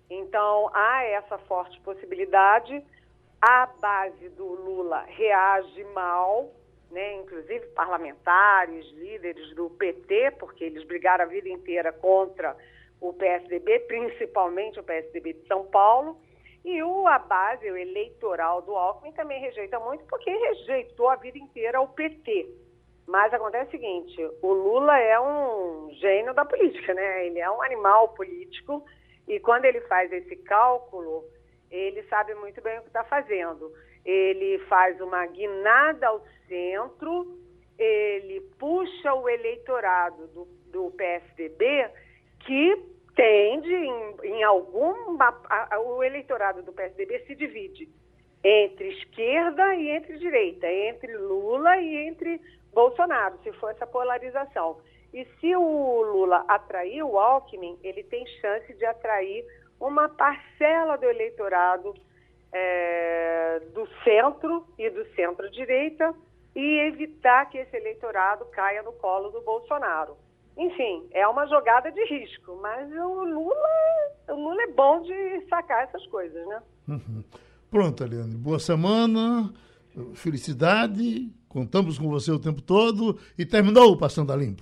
[0.10, 2.84] Então, há essa forte possibilidade.
[3.41, 6.51] A base do Lula reage mal,
[6.92, 12.56] né, inclusive parlamentares, líderes do PT, porque eles brigaram a vida inteira contra
[13.00, 16.20] o PSDB, principalmente o PSDB de São Paulo,
[16.66, 21.80] e o, a base eleitoral do Alckmin também rejeita muito, porque rejeitou a vida inteira
[21.80, 22.50] o PT.
[23.08, 27.26] Mas acontece o seguinte, o Lula é um gênio da política, né?
[27.26, 28.86] Ele é um animal político
[29.28, 31.24] e quando ele faz esse cálculo,
[31.72, 33.72] ele sabe muito bem o que está fazendo
[34.10, 37.38] ele faz uma guinada ao centro,
[37.78, 41.88] ele puxa o eleitorado do, do PSDB,
[42.39, 42.76] que
[43.16, 45.39] tende, em, em alguma.
[45.47, 47.88] A, a, o eleitorado do PSDB se divide
[48.43, 52.41] entre esquerda e entre direita, entre Lula e entre
[52.74, 54.82] Bolsonaro, se for essa polarização.
[55.14, 59.45] E se o Lula atrair o Alckmin, ele tem chance de atrair
[59.80, 61.93] uma parcela do eleitorado
[62.52, 66.14] é, do centro e do centro-direita
[66.56, 70.18] e evitar que esse eleitorado caia no colo do Bolsonaro.
[70.58, 73.56] Enfim, é uma jogada de risco, mas o Lula,
[74.28, 76.62] o Lula é bom de sacar essas coisas, né?
[76.89, 77.24] Uhum.
[77.72, 78.36] Pronto, Eliane.
[78.36, 79.54] Boa semana,
[80.16, 81.32] felicidade.
[81.47, 84.62] Contamos com você o tempo todo e terminou o Passando a Limpo.